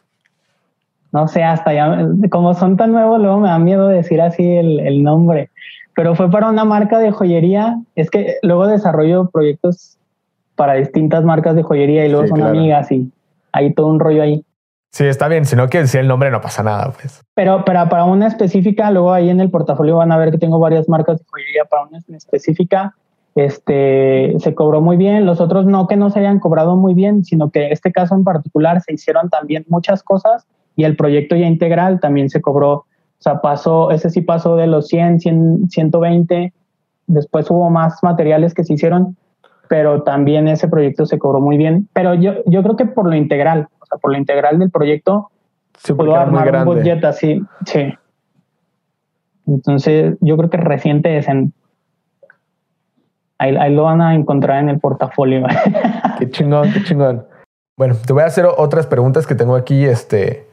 [1.12, 5.04] no sé, hasta ya, como son tan nuevos, luego me da miedo decir así el,
[5.04, 5.50] nombre,
[5.94, 7.78] pero fue para una marca de joyería.
[7.96, 9.98] Es que luego desarrollo proyectos
[10.56, 13.12] para distintas marcas de joyería y luego son amigas y
[13.52, 14.46] hay todo un rollo ahí.
[14.92, 15.46] Sí, está bien.
[15.46, 17.22] Si no quieres decir el nombre, no pasa nada, pues.
[17.34, 20.60] Pero, pero para una específica, luego ahí en el portafolio van a ver que tengo
[20.60, 21.64] varias marcas de joyería.
[21.66, 22.94] Para una específica,
[23.36, 25.26] este, se cobró muy bien.
[25.26, 28.26] Los otros no que no se hayan cobrado muy bien, sino que este caso en
[28.26, 32.74] particular se hicieron también muchas cosas y el proyecto ya integral también se cobró.
[32.74, 32.86] O
[33.24, 36.54] sea, pasó, ese sí pasó de los 100, 100 120.
[37.08, 39.16] Después hubo más materiales que se hicieron,
[39.70, 41.88] pero también ese proyecto se cobró muy bien.
[41.94, 43.68] Pero yo, yo creo que por lo integral,
[43.98, 45.32] por lo integral del proyecto,
[45.78, 47.94] se pudo armar un budget así, sí.
[49.48, 51.54] Entonces, yo creo que reciente es en.
[53.38, 55.46] Ahí, ahí, lo van a encontrar en el portafolio.
[56.20, 57.26] Qué chingón, qué chingón.
[57.76, 60.46] Bueno, te voy a hacer otras preguntas que tengo aquí, este,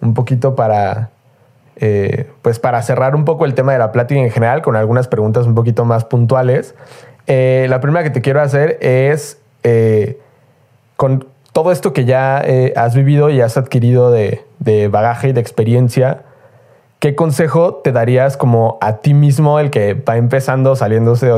[0.00, 1.10] un poquito para,
[1.74, 5.08] eh, pues para cerrar un poco el tema de la plática en general, con algunas
[5.08, 6.76] preguntas un poquito más puntuales.
[7.26, 10.20] Eh, la primera que te quiero hacer es, eh,
[10.96, 14.44] con, todo esto que ya eh, has vivido y has adquirido de,
[14.90, 16.22] bagaje y de experiencia,
[16.98, 21.30] ¿qué consejo te darías como a ti mismo, el que va empezando, saliéndose,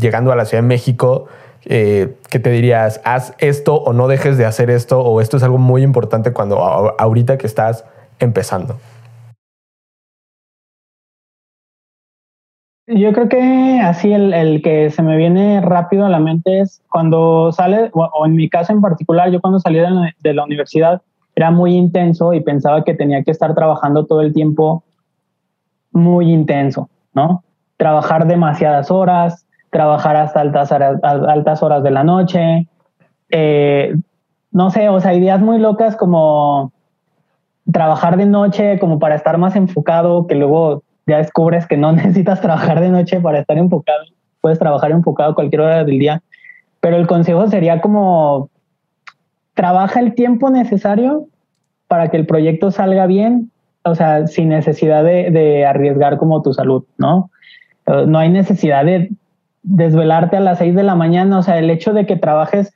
[0.00, 1.26] llegando a la Ciudad de México?
[1.66, 3.00] Eh, ¿Qué te dirías?
[3.04, 6.58] Haz esto o no dejes de hacer esto, o esto es algo muy importante cuando
[6.98, 7.84] ahorita que estás
[8.20, 8.78] empezando.
[12.94, 17.50] Yo creo que así el, que se me viene rápido a la mente es cuando
[17.52, 21.00] sale, o, en mi caso en particular, yo cuando salí de la, universidad
[21.34, 24.84] era muy intenso y pensaba que tenía que estar trabajando todo el tiempo
[25.92, 27.44] muy intenso, ¿no?
[27.76, 32.68] Trabajar demasiadas horas, trabajar hasta altas altas horas de la noche,
[33.30, 33.94] eh,
[34.50, 36.72] no sé, o sea, ideas muy locas como
[37.72, 42.40] trabajar de noche como para estar más enfocado, que luego ya descubres que no necesitas
[42.40, 44.04] trabajar de noche para estar enfocado,
[44.40, 46.22] puedes trabajar enfocado cualquier hora del día,
[46.80, 48.50] pero el consejo sería como
[49.54, 51.26] trabaja el tiempo necesario
[51.86, 53.50] para que el proyecto salga bien,
[53.84, 57.30] o sea, sin necesidad de, arriesgar como tu salud, ¿no?
[57.86, 59.10] Eh, no hay necesidad de
[59.62, 62.72] desvelarte a las seis de la mañana, o sea, el hecho de que trabajes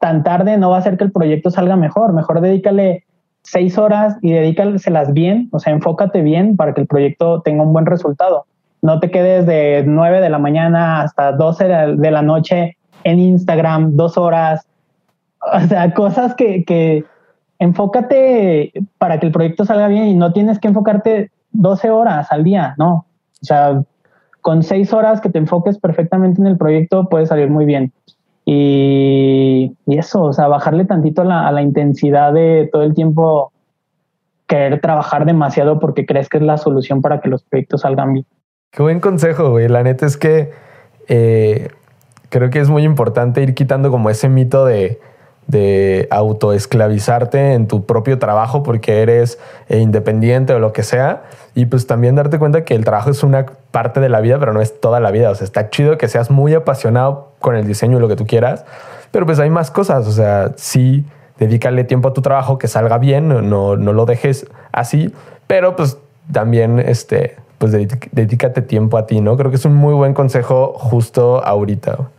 [0.00, 3.04] tan tarde no va a hacer que el proyecto salga mejor, mejor dedícale
[3.44, 7.72] seis horas y dedícaselas bien, o sea, enfócate bien para que el proyecto tenga un
[7.72, 8.46] buen resultado.
[8.82, 11.64] No te quedes de nueve de la mañana hasta 12
[11.96, 14.66] de la noche en Instagram, dos horas.
[15.40, 17.04] O sea, cosas que, que
[17.58, 22.44] enfócate para que el proyecto salga bien y no tienes que enfocarte 12 horas al
[22.44, 23.06] día, no.
[23.42, 23.82] O sea,
[24.40, 27.92] con seis horas que te enfoques perfectamente en el proyecto puede salir muy bien.
[28.44, 33.52] Y, eso, o sea, bajarle tantito a la, intensidad de todo el tiempo
[34.46, 38.26] querer trabajar demasiado porque crees que es la solución para que los proyectos salgan bien.
[38.70, 39.68] Qué buen consejo, güey.
[39.68, 40.50] La neta es que
[41.08, 41.68] eh,
[42.28, 45.00] creo que es muy importante ir quitando como ese mito de,
[45.46, 49.38] de autoesclavizarte en tu propio trabajo porque eres
[49.68, 51.24] eh, independiente o lo que sea.
[51.54, 54.52] Y pues también darte cuenta que el trabajo es una parte de la vida, pero
[54.52, 55.30] no es toda la vida.
[55.30, 58.26] O sea, está chido que seas muy apasionado con el diseño y lo que tú
[58.26, 58.64] quieras,
[59.10, 60.06] pero pues hay más cosas.
[60.06, 61.04] O sea, sí,
[61.38, 65.12] dedícale tiempo a tu trabajo, que salga bien, no, no lo dejes así,
[65.46, 65.98] pero pues
[66.32, 69.36] también este, pues dedícate tiempo a ti, ¿no?
[69.36, 72.10] Creo que es un muy buen consejo justo ahorita.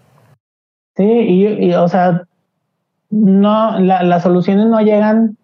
[0.96, 2.24] Sí, y, o sea,
[3.16, 5.38] no, las soluciones no llegan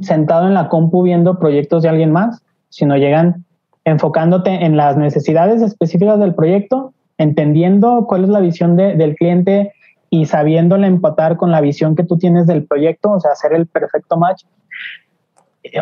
[0.00, 3.44] sentado en la compu viendo proyectos de alguien más, sino llegan
[3.84, 9.72] enfocándote en las necesidades específicas del proyecto, entendiendo cuál es la visión del cliente
[10.08, 13.66] y sabiéndole empatar con la visión que tú tienes del proyecto, o sea, hacer el
[13.66, 14.44] perfecto match.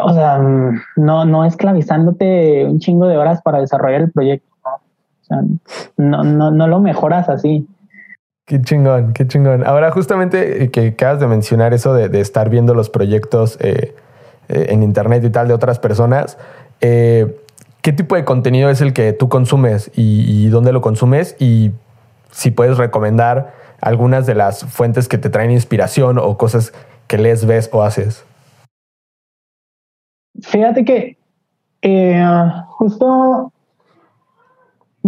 [0.03, 0.39] O sea,
[0.97, 4.49] no, no esclavizándote un chingo de horas para desarrollar el proyecto.
[4.65, 4.75] ¿no?
[4.75, 5.43] O sea,
[5.97, 7.69] no, no, no lo mejoras así.
[8.47, 9.67] Qué chingón, qué chingón.
[9.67, 13.97] Ahora, justamente eh, que acabas de mencionar eso de, estar viendo los proyectos eh,
[14.49, 16.39] eh, en internet y tal de otras personas,
[16.79, 21.35] ¿qué tipo de contenido es el que tú consumes y, dónde lo consumes?
[21.41, 21.73] Y
[22.31, 26.73] si puedes recomendar algunas de las fuentes que te traen inspiración o cosas
[27.09, 28.25] que lees, ves o haces.
[30.41, 31.19] Fíjate que
[32.69, 33.53] justo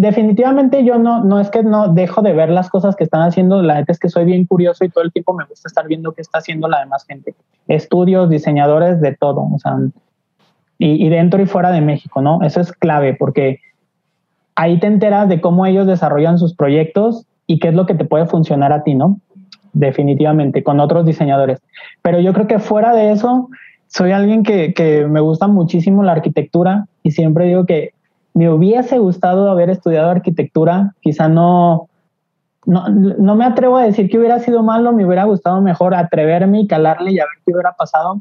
[0.00, 3.62] definitivamente yo no, no es que no dejo de ver las cosas que están haciendo,
[3.62, 6.12] la neta es que soy bien curioso y todo el tiempo me gusta estar viendo
[6.12, 7.34] qué está haciendo la demás gente.
[7.66, 9.76] Estudios, diseñadores, de todo, o sea,
[10.78, 12.40] y, dentro y fuera de México, ¿no?
[12.42, 13.60] Eso es clave porque
[14.54, 18.04] ahí te enteras de cómo ellos desarrollan sus proyectos y qué es lo que te
[18.04, 19.18] puede funcionar a ti, ¿no?
[19.72, 21.60] Definitivamente, con otros diseñadores.
[22.02, 23.48] Pero yo creo que fuera de eso,
[23.88, 27.92] soy alguien que, que me gusta muchísimo la arquitectura y siempre digo que
[28.38, 31.88] me hubiese gustado haber estudiado arquitectura, quizá no,
[32.66, 36.68] no, me atrevo a decir que hubiera sido malo, me hubiera gustado mejor atreverme y
[36.68, 38.20] calarle y a ver qué hubiera pasado.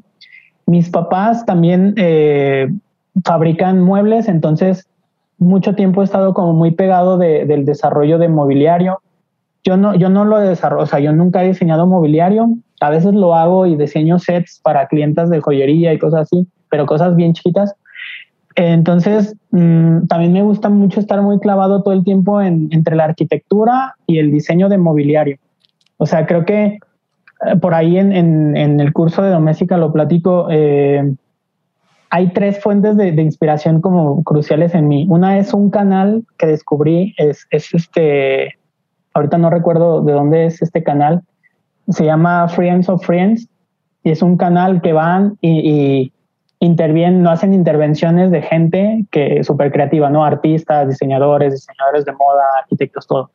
[0.66, 2.68] Mis papás también eh,
[3.24, 4.88] fabrican muebles, entonces
[5.38, 9.02] mucho tiempo he estado como muy pegado del desarrollo de mobiliario.
[9.64, 12.50] Yo no, yo no lo desarrollo, o sea, yo nunca he diseñado mobiliario.
[12.82, 16.88] A veces lo hago y diseño sets para clientes de joyería y cosas así, pero
[16.88, 17.76] cosas bien chiquitas.
[18.60, 23.96] Entonces, mm, también me gusta mucho estar muy clavado todo el tiempo entre la arquitectura
[24.08, 25.38] y el diseño de mobiliario.
[25.98, 26.80] O sea, creo que
[27.46, 31.14] eh, por ahí en, el curso de doméstica lo platico, eh,
[32.10, 35.06] hay tres fuentes de, inspiración como cruciales en mí.
[35.08, 38.58] Una es un canal que descubrí, es, este,
[39.14, 41.22] ahorita no recuerdo de dónde es este canal,
[41.90, 43.48] se llama Friends of Friends
[44.04, 46.12] y es un canal que van y
[46.60, 50.26] intervienen, no hacen intervenciones de gente que súper creativa, ¿no?
[50.26, 53.30] Artistas, diseñadores, diseñadores de moda, arquitectos, todo.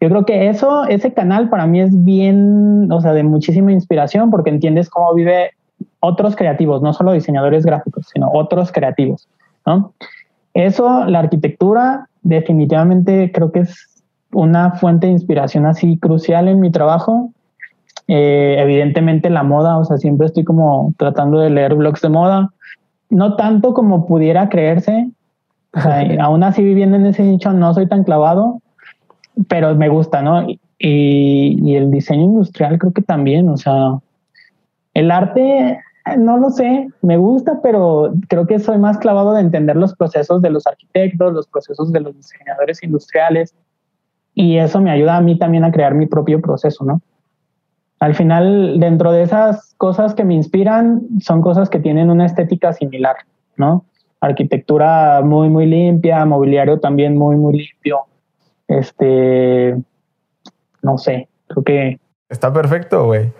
[0.00, 4.30] Yo creo que eso, ese canal para mí es bien, o sea, de muchísima inspiración
[4.30, 5.50] porque entiendes cómo vive
[5.98, 9.28] otros creativos, no solo diseñadores gráficos, sino otros creativos,
[9.66, 9.92] ¿no?
[10.54, 14.02] Eso, la arquitectura, definitivamente creo que es
[14.32, 17.30] una fuente de inspiración así crucial en mi trabajo.
[18.08, 22.50] Eh, evidentemente la moda, o sea, siempre estoy como tratando de leer blogs de moda
[23.10, 25.10] no tanto como pudiera creerse.
[26.20, 28.60] aún así viviendo en ese nicho no soy tan clavado,
[29.48, 30.48] pero me gusta, ¿no?
[30.48, 33.98] Y, y, el diseño industrial creo que también, o sea,
[34.94, 35.78] el arte,
[36.18, 40.40] no lo sé, me gusta, pero creo que soy más clavado de entender los procesos
[40.40, 43.54] de los arquitectos, los procesos de los diseñadores industriales,
[44.34, 47.02] y eso me ayuda a mí también a crear mi propio proceso, ¿no?
[48.00, 52.72] Al final, dentro de esas cosas que me inspiran, son cosas que tienen una estética
[52.72, 53.16] similar,
[53.56, 53.84] ¿no?
[54.22, 58.00] Arquitectura muy, muy limpia, mobiliario también muy, muy limpio.
[58.68, 59.76] Este,
[60.82, 62.00] no sé, creo que...
[62.30, 63.32] Está perfecto, güey.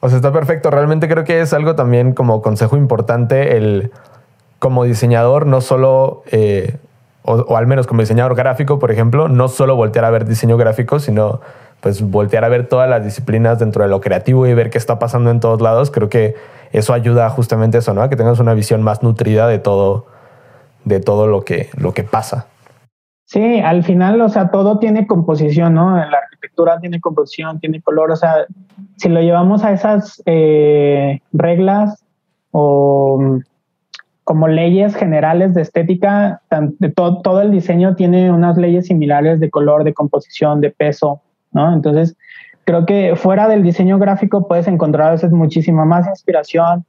[0.00, 0.70] O sea, está perfecto.
[0.72, 3.92] Realmente creo que es algo también como consejo importante el,
[4.58, 6.76] como diseñador, no solo, eh,
[7.22, 10.56] o, o, al menos como diseñador gráfico, por ejemplo, no solo voltear a ver diseño
[10.56, 11.40] gráfico, sino
[11.86, 14.98] pues voltear a ver todas las disciplinas dentro de lo creativo y ver qué está
[14.98, 16.34] pasando en todos lados, creo que
[16.72, 18.08] eso ayuda justamente a eso, ¿no?
[18.08, 20.06] Que tengas una visión más nutrida de todo,
[20.84, 22.48] de todo lo que, lo que pasa.
[23.24, 25.94] Sí, al final, o sea, todo tiene composición, ¿no?
[25.96, 28.46] La arquitectura tiene composición, tiene color, o sea,
[28.96, 32.04] si lo llevamos a esas eh, reglas
[32.50, 33.38] o
[34.24, 36.42] como leyes generales de estética,
[36.96, 41.22] todo, todo el diseño tiene unas leyes similares de color, de composición, de peso,
[41.52, 42.16] entonces,
[42.64, 46.84] creo que fuera del diseño gráfico puedes encontrar a veces muchísima más inspiración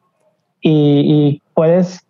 [0.61, 2.05] y, puedes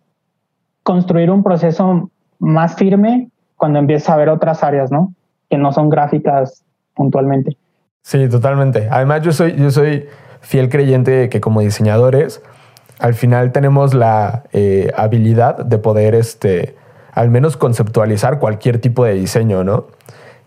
[0.82, 5.14] construir un proceso más firme cuando empiezas a ver otras áreas, ¿no?
[5.48, 7.56] Que no son gráficas puntualmente.
[8.02, 8.88] Sí, totalmente.
[8.90, 10.06] Además, yo soy, yo soy
[10.42, 12.42] fiel creyente de que como diseñadores,
[12.98, 16.76] al final tenemos la eh, habilidad de poder, este,
[17.12, 19.86] al menos conceptualizar cualquier tipo de diseño, ¿no?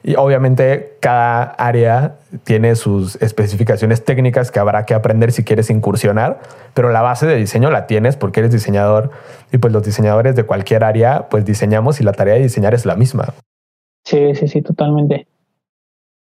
[0.03, 6.39] Y obviamente cada área tiene sus especificaciones técnicas que habrá que aprender si quieres incursionar,
[6.73, 9.11] pero la base de diseño la tienes porque eres diseñador
[9.51, 12.85] y pues los diseñadores de cualquier área pues diseñamos y la tarea de diseñar es
[12.85, 13.33] la misma.
[14.03, 15.27] Sí, sí, sí, totalmente.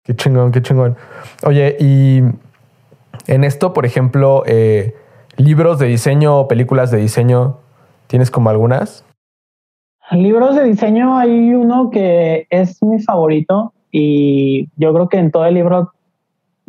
[0.03, 0.95] Qué chingón, qué chingón.
[1.43, 2.21] Oye, y
[3.28, 4.95] en esto, por ejemplo, eh,
[5.38, 7.59] libros de diseño o películas de diseño,
[8.07, 9.05] ¿tienes como algunas?
[10.14, 15.45] Libros de diseño hay uno que es mi favorito y yo creo que en todo
[15.45, 15.91] el libro,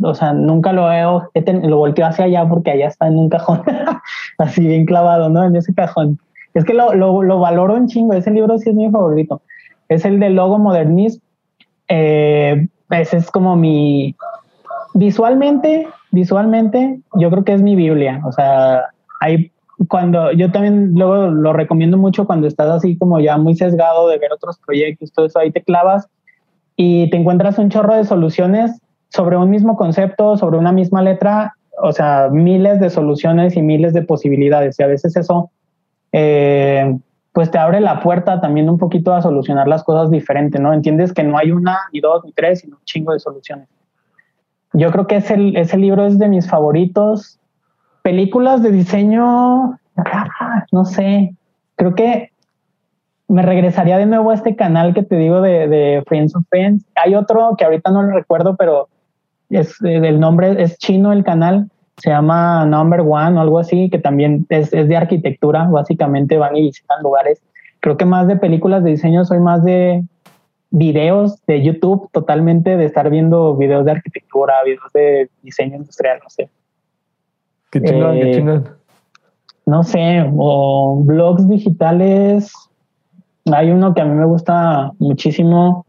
[0.02, 1.30] o sea, nunca lo veo,
[1.62, 3.62] lo volteo hacia allá porque allá está en un cajón,
[4.38, 5.44] así bien clavado, ¿no?
[5.44, 6.18] En ese cajón.
[6.54, 9.42] Es que lo, lo, valoro un chingo, ese libro sí es mi favorito.
[9.88, 11.22] Es el de Logo Modernismo.
[11.88, 14.14] Eh, ese es como mi...
[14.94, 18.22] Visualmente, visualmente, yo creo que es mi Biblia.
[18.24, 18.84] O sea,
[19.20, 19.50] hay
[19.88, 24.18] cuando yo también luego lo recomiendo mucho cuando estás así como ya muy sesgado de
[24.18, 26.08] ver otros proyectos, todo eso, ahí te clavas
[26.76, 31.54] y te encuentras un chorro de soluciones sobre un mismo concepto, sobre una misma letra,
[31.80, 34.78] o sea, miles de soluciones y miles de posibilidades.
[34.78, 35.50] Y a veces eso,
[36.12, 36.96] eh,
[37.32, 40.72] pues te abre la puerta también un poquito a solucionar las cosas diferente, ¿no?
[40.72, 43.68] Entiendes que no hay una, ni dos, ni tres, sino un chingo de soluciones.
[44.72, 47.38] Yo creo que ese, ese libro es de mis favoritos
[48.04, 49.78] películas de diseño,
[50.72, 51.34] no sé,
[51.74, 52.30] creo que
[53.28, 56.84] me regresaría de nuevo a este canal que te digo de, Friends of Friends.
[57.02, 58.88] Hay otro que ahorita no lo recuerdo, pero
[59.48, 63.88] es eh, el nombre es chino el canal, se llama Number One o algo así,
[63.88, 67.40] que también es, es, de arquitectura, básicamente van y visitan lugares.
[67.80, 70.04] Creo que más de películas de diseño soy más de
[70.70, 76.28] videos de YouTube, totalmente de estar viendo videos de arquitectura, videos de diseño industrial, no
[76.28, 76.50] sé.
[77.80, 78.68] Qué chingón, qué eh, chingón.
[79.66, 82.52] No sé, o blogs digitales.
[83.52, 85.86] Hay uno que a mí me gusta muchísimo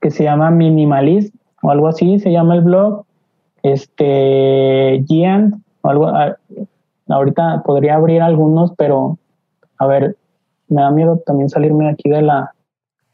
[0.00, 3.04] que se llama Minimalist o algo así, se llama el blog.
[3.64, 6.12] Este, Giant, o algo.
[7.08, 9.18] Ahorita podría abrir algunos, pero
[9.78, 10.16] a ver,
[10.68, 12.52] me da miedo también salirme aquí de la,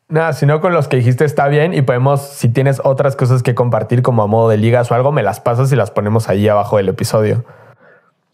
[0.09, 3.43] Nada, si no con los que dijiste está bien y podemos, si tienes otras cosas
[3.43, 6.29] que compartir como a modo de ligas o algo, me las pasas y las ponemos
[6.29, 7.45] ahí abajo del episodio.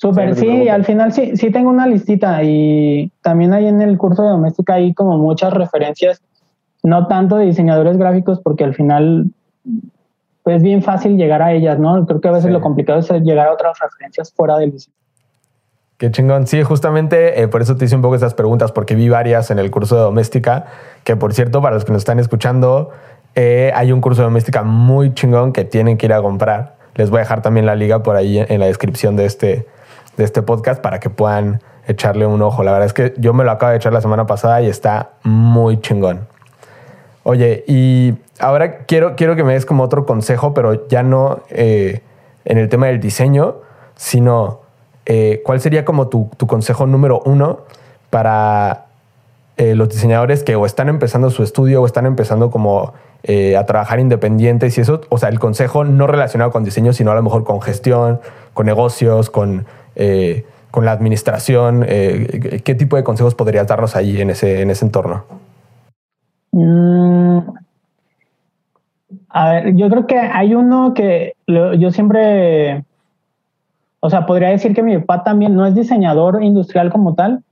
[0.01, 4.23] Súper, sí, al final sí, sí tengo una listita y también hay en el curso
[4.23, 6.23] de doméstica hay como muchas referencias,
[6.83, 9.27] no tanto de diseñadores gráficos porque al final
[10.43, 12.07] pues, es bien fácil llegar a ellas, ¿no?
[12.07, 14.97] Creo que a veces lo complicado es llegar a otras referencias fuera del diseño.
[15.99, 16.47] Qué chingón.
[16.47, 19.59] Sí, justamente eh, por eso te hice un poco esas preguntas, porque vi varias en
[19.59, 20.65] el curso de doméstica,
[21.05, 22.89] que por cierto, para los que nos están escuchando,
[23.35, 26.77] eh, hay un curso de doméstica muy chingón que tienen que ir a comprar.
[26.95, 29.67] Les voy a dejar también la liga por ahí en la descripción de este,
[30.21, 32.63] de este podcast para que puedan echarle un ojo.
[32.63, 35.11] La verdad es que yo me lo acabo de echar la semana pasada y está
[35.25, 36.29] muy chingón.
[37.23, 42.01] Oye, y ahora quiero, quiero que me des como otro consejo, pero ya no eh,
[42.45, 43.57] en el tema del diseño,
[43.97, 44.61] sino
[45.07, 47.61] eh, cuál sería como tu, consejo número uno
[48.09, 48.87] para
[49.57, 54.01] eh, los diseñadores que o están empezando su estudio o están empezando como a trabajar
[54.01, 57.45] independientes y eso, o sea, el consejo no relacionado con diseño, sino a lo mejor
[57.45, 58.19] con gestión,
[58.55, 61.85] con negocios, con eh, con la administración?
[61.87, 65.25] Eh, ¿Qué tipo de consejos podrías darnos ahí en ese, en ese entorno?
[66.53, 67.39] Mm,
[69.29, 72.85] a ver, yo creo que hay uno que yo siempre,
[74.01, 77.43] o sea, podría decir que mi papá también no es diseñador industrial como tal,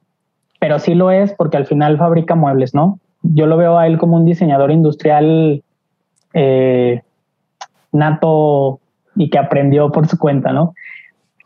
[0.59, 2.99] pero sí lo es porque al final fabrica muebles, ¿no?
[3.23, 5.63] Yo lo veo a él como un diseñador industrial
[6.35, 7.03] eh,
[7.93, 8.81] nato
[9.15, 10.75] y que aprendió por su cuenta, ¿no?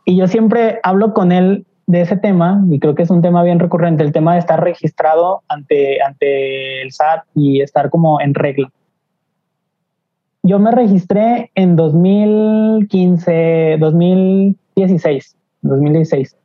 [0.05, 3.43] Y yo siempre hablo con él de ese tema, y creo que es un tema
[3.43, 8.33] bien recurrente, el tema de estar registrado ante, ante el SAT y estar como en
[8.33, 8.71] regla.
[10.43, 16.37] Yo me registré en 2015, 2016, 2016.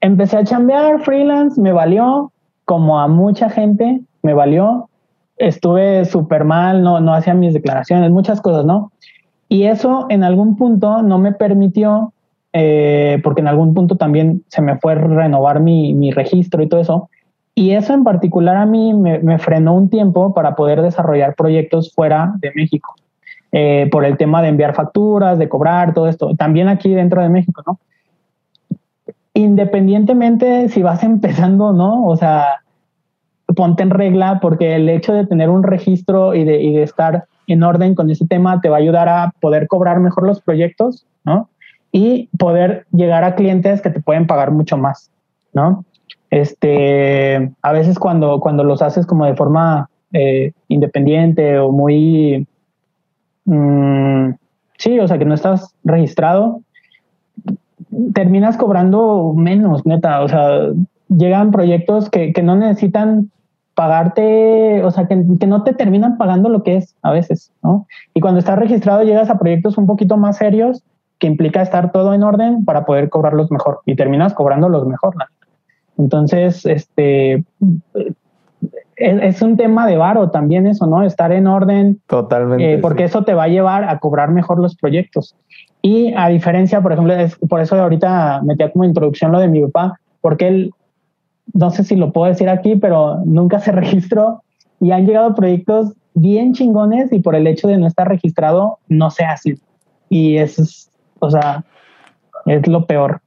[0.00, 2.32] Empecé a chambear freelance, me valió,
[2.64, 4.88] como a mucha gente, me valió.
[5.38, 8.92] Estuve súper mal, no, no hacía mis declaraciones, muchas cosas, ¿no?
[9.48, 12.12] Y eso en algún punto no me permitió
[12.52, 16.80] eh, porque en algún punto también se me fue renovar mi, mi registro y todo
[16.80, 17.10] eso.
[17.60, 22.32] Y eso en particular a mí me, frenó un tiempo para poder desarrollar proyectos fuera
[22.38, 22.94] de México,
[23.52, 27.28] eh, por el tema de enviar facturas, de cobrar, todo esto, también aquí dentro de
[27.28, 27.78] México, ¿no?
[29.34, 32.06] Independientemente si vas empezando, ¿no?
[32.06, 32.62] O sea,
[33.54, 37.24] ponte en regla porque el hecho de tener un registro y de, y de estar
[37.46, 41.04] en orden con ese tema te va a ayudar a poder cobrar mejor los proyectos,
[41.24, 41.49] ¿no?
[41.92, 45.10] Y poder llegar a clientes que te pueden pagar mucho más,
[45.52, 45.84] ¿no?
[46.30, 52.46] Este, a veces cuando, cuando los haces como de forma eh, independiente o muy,
[53.44, 54.30] mm,
[54.78, 56.62] sí, o sea, que no estás registrado,
[58.14, 60.68] terminas cobrando menos, neta, o sea,
[61.08, 63.30] llegan proyectos que, que no necesitan
[63.74, 67.86] pagarte, o sea, que, que, no te terminan pagando lo que es a veces, ¿no?
[68.14, 70.84] Y cuando estás registrado llegas a proyectos un poquito más serios
[71.20, 75.14] que implica estar todo en orden para poder cobrarlos mejor y terminas cobrándolos mejor.
[75.16, 75.24] ¿no?
[75.98, 77.44] Entonces, este,
[78.96, 81.02] es, un tema de varo también eso, ¿no?
[81.02, 82.00] Estar en orden.
[82.06, 82.74] Totalmente.
[82.74, 85.36] Eh, porque eso te va a llevar a cobrar mejor los proyectos.
[85.82, 89.62] Y a diferencia, por ejemplo, es, por eso ahorita metía como introducción lo de mi
[89.62, 90.70] papá, porque él,
[91.52, 94.42] no sé si lo puedo decir aquí, pero nunca se registró
[94.80, 99.10] y han llegado proyectos bien chingones y por el hecho de no estar registrado no
[99.10, 99.58] se hacen.
[100.08, 100.89] Y eso es,
[101.20, 101.64] o sea,
[102.46, 103.20] es lo peor,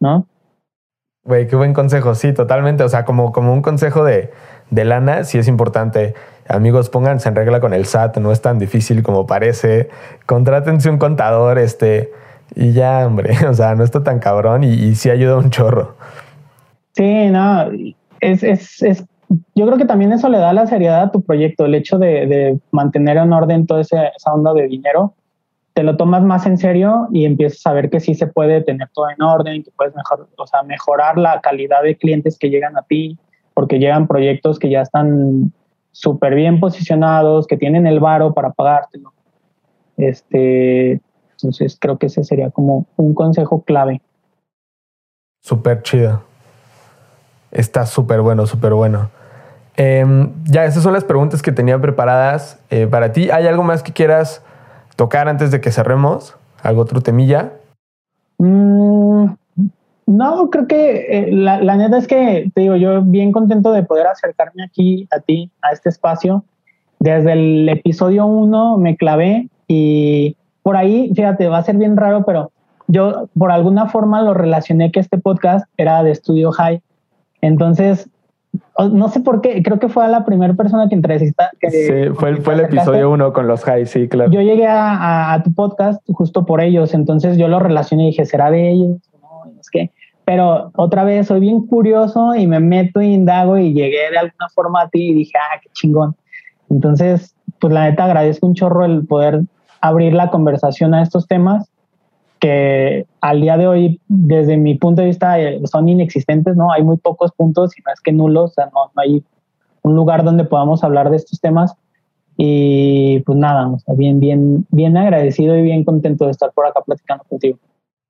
[0.00, 0.26] ¿no?
[1.24, 2.84] Güey, qué buen consejo, sí, totalmente.
[2.84, 4.30] O sea, como, como un consejo de,
[4.70, 6.14] de lana, sí es importante.
[6.48, 9.88] Amigos, pónganse en regla con el SAT, no es tan difícil como parece.
[10.26, 12.12] Contrátense un contador, este,
[12.54, 15.96] y ya, hombre, o sea, no está tan cabrón y, y sí ayuda un chorro.
[16.92, 17.70] Sí, no,
[18.20, 19.04] es, es, es,
[19.54, 22.26] yo creo que también eso le da la seriedad a tu proyecto, el hecho de,
[22.26, 25.14] de mantener en orden toda esa, esa onda de dinero
[25.74, 28.88] te lo tomas más en serio y empiezas a ver que sí se puede tener
[28.94, 32.78] todo en orden, que puedes mejor, o sea, mejorar la calidad de clientes que llegan
[32.78, 33.18] a ti,
[33.54, 35.52] porque llegan proyectos que ya están
[35.90, 39.12] súper bien posicionados, que tienen el varo para pagártelo.
[39.96, 41.00] Este,
[41.32, 44.00] entonces creo que ese sería como un consejo clave.
[45.42, 46.22] Súper chido.
[47.50, 49.10] Está súper bueno, súper bueno.
[49.76, 50.04] Eh,
[50.44, 53.30] ya, esas son las preguntas que tenía preparadas eh, para ti.
[53.30, 54.43] ¿Hay algo más que quieras
[54.96, 56.36] tocar antes de que cerremos?
[56.62, 57.52] ¿Algo otro temilla?
[58.38, 59.26] Mm,
[60.06, 63.82] no, creo que eh, la, la, neta es que te digo, yo bien contento de
[63.82, 66.44] poder acercarme aquí a ti, a este espacio.
[66.98, 72.24] Desde el episodio 1 me clavé y por ahí, fíjate, va a ser bien raro,
[72.24, 72.50] pero
[72.86, 76.82] yo por alguna forma lo relacioné que este podcast era de Studio High.
[77.40, 78.08] Entonces,
[78.92, 81.50] no sé por qué, creo que fue a la primera persona que entrevista.
[81.60, 84.30] Que, sí, fue el, fue el episodio uno con los high, sí, claro.
[84.30, 88.06] Yo llegué a, a, a, tu podcast justo por ellos, entonces yo lo relacioné y
[88.08, 88.98] dije, ¿será de ellos?
[89.20, 89.90] No, es que,
[90.24, 94.48] pero otra vez soy bien curioso y me meto y indago y llegué de alguna
[94.54, 96.16] forma a ti y dije, ah, qué chingón.
[96.70, 99.42] Entonces, pues la neta agradezco un chorro el poder
[99.80, 101.70] abrir la conversación a estos temas
[102.44, 106.70] que al día de hoy, desde mi punto de vista, eh, son inexistentes, ¿no?
[106.70, 109.24] Hay muy pocos puntos, y no es que nulos, o sea, no, no hay
[109.80, 111.74] un lugar donde podamos hablar de estos temas.
[112.36, 116.66] Y pues nada, o sea, bien, bien, bien agradecido y bien contento de estar por
[116.66, 117.56] acá platicando contigo.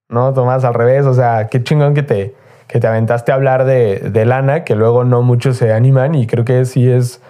[0.08, 2.34] No, Tomás, al revés, o sea, qué chingón que te,
[2.66, 6.26] que te aventaste a hablar de, de lana, que luego no muchos se animan y
[6.26, 7.22] creo que sí es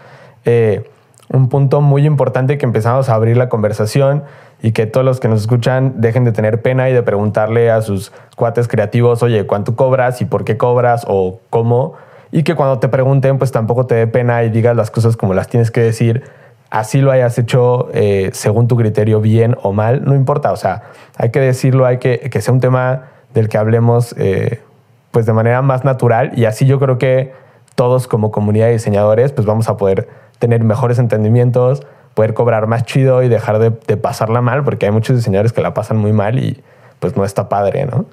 [0.46, 0.88] eh,
[1.30, 4.24] un punto muy importante que empezamos a abrir la conversación
[4.64, 7.82] y que todos los que nos escuchan dejen de tener pena y de preguntarle a
[7.82, 11.92] sus cuates creativos, oye, ¿cuánto cobras y por qué cobras o cómo?
[12.32, 15.34] Y que cuando te pregunten, pues tampoco te dé pena y digas las cosas como
[15.34, 16.22] las tienes que decir,
[16.70, 20.84] así lo hayas hecho eh, según tu criterio bien o mal, no importa, o sea,
[21.18, 24.62] hay que decirlo, hay que que sea un tema del que hablemos eh,
[25.10, 26.32] pues de manera más natural.
[26.36, 27.34] Y así yo creo que
[27.74, 30.08] todos como comunidad de diseñadores pues vamos a poder
[30.38, 34.92] tener mejores entendimientos, poder cobrar más chido y dejar de, de, pasarla mal, porque hay
[34.92, 36.62] muchos diseñadores que la pasan muy mal y
[37.00, 38.06] pues no está padre, ¿no?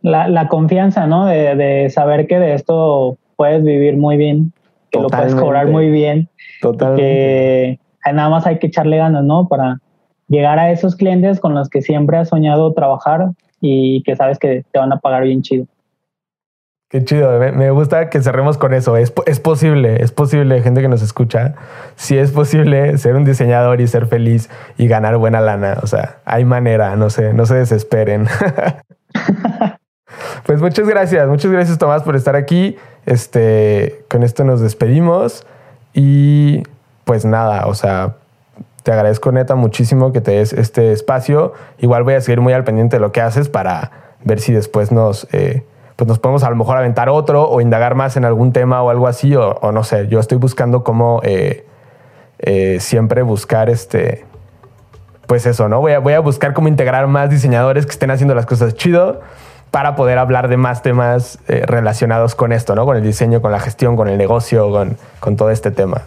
[0.00, 1.26] La, la confianza, ¿no?
[1.26, 4.52] De, de, saber que de esto puedes vivir muy bien,
[4.90, 5.06] que Totalmente.
[5.06, 6.28] lo puedes cobrar muy bien.
[6.60, 7.80] Totalmente.
[8.04, 9.48] Que nada más hay que echarle ganas, ¿no?
[9.48, 9.80] Para
[10.28, 14.64] llegar a esos clientes con los que siempre has soñado trabajar y que sabes que
[14.70, 15.66] te van a pagar bien chido.
[16.94, 18.96] Qué chido, me, gusta que cerremos con eso.
[18.96, 21.56] Es, es, posible, es posible, gente que nos escucha,
[21.96, 24.48] sí es posible ser un diseñador y ser feliz
[24.78, 25.78] y ganar buena lana.
[25.82, 28.28] O sea, hay manera, no sé, no se desesperen.
[30.46, 32.76] pues muchas gracias, muchas gracias Tomás por estar aquí.
[33.06, 35.44] Este, con esto nos despedimos
[35.94, 36.62] y
[37.04, 38.18] pues nada, o sea,
[38.84, 41.54] te agradezco neta muchísimo que te des este espacio.
[41.78, 43.90] Igual voy a seguir muy al pendiente de lo que haces para
[44.22, 45.26] ver si después nos...
[45.32, 45.64] Eh,
[45.96, 48.90] pues nos podemos a lo mejor aventar otro o indagar más en algún tema o
[48.90, 51.66] algo así, o, no sé, yo estoy buscando cómo eh,
[52.38, 54.24] eh, siempre buscar este,
[55.26, 55.80] pues eso, ¿no?
[55.80, 59.20] Voy a, voy a buscar cómo integrar más diseñadores que estén haciendo las cosas chido
[59.70, 62.84] para poder hablar de más temas eh, relacionados con esto, ¿no?
[62.84, 66.02] Con el diseño, con la gestión, con el negocio, con, con todo este tema.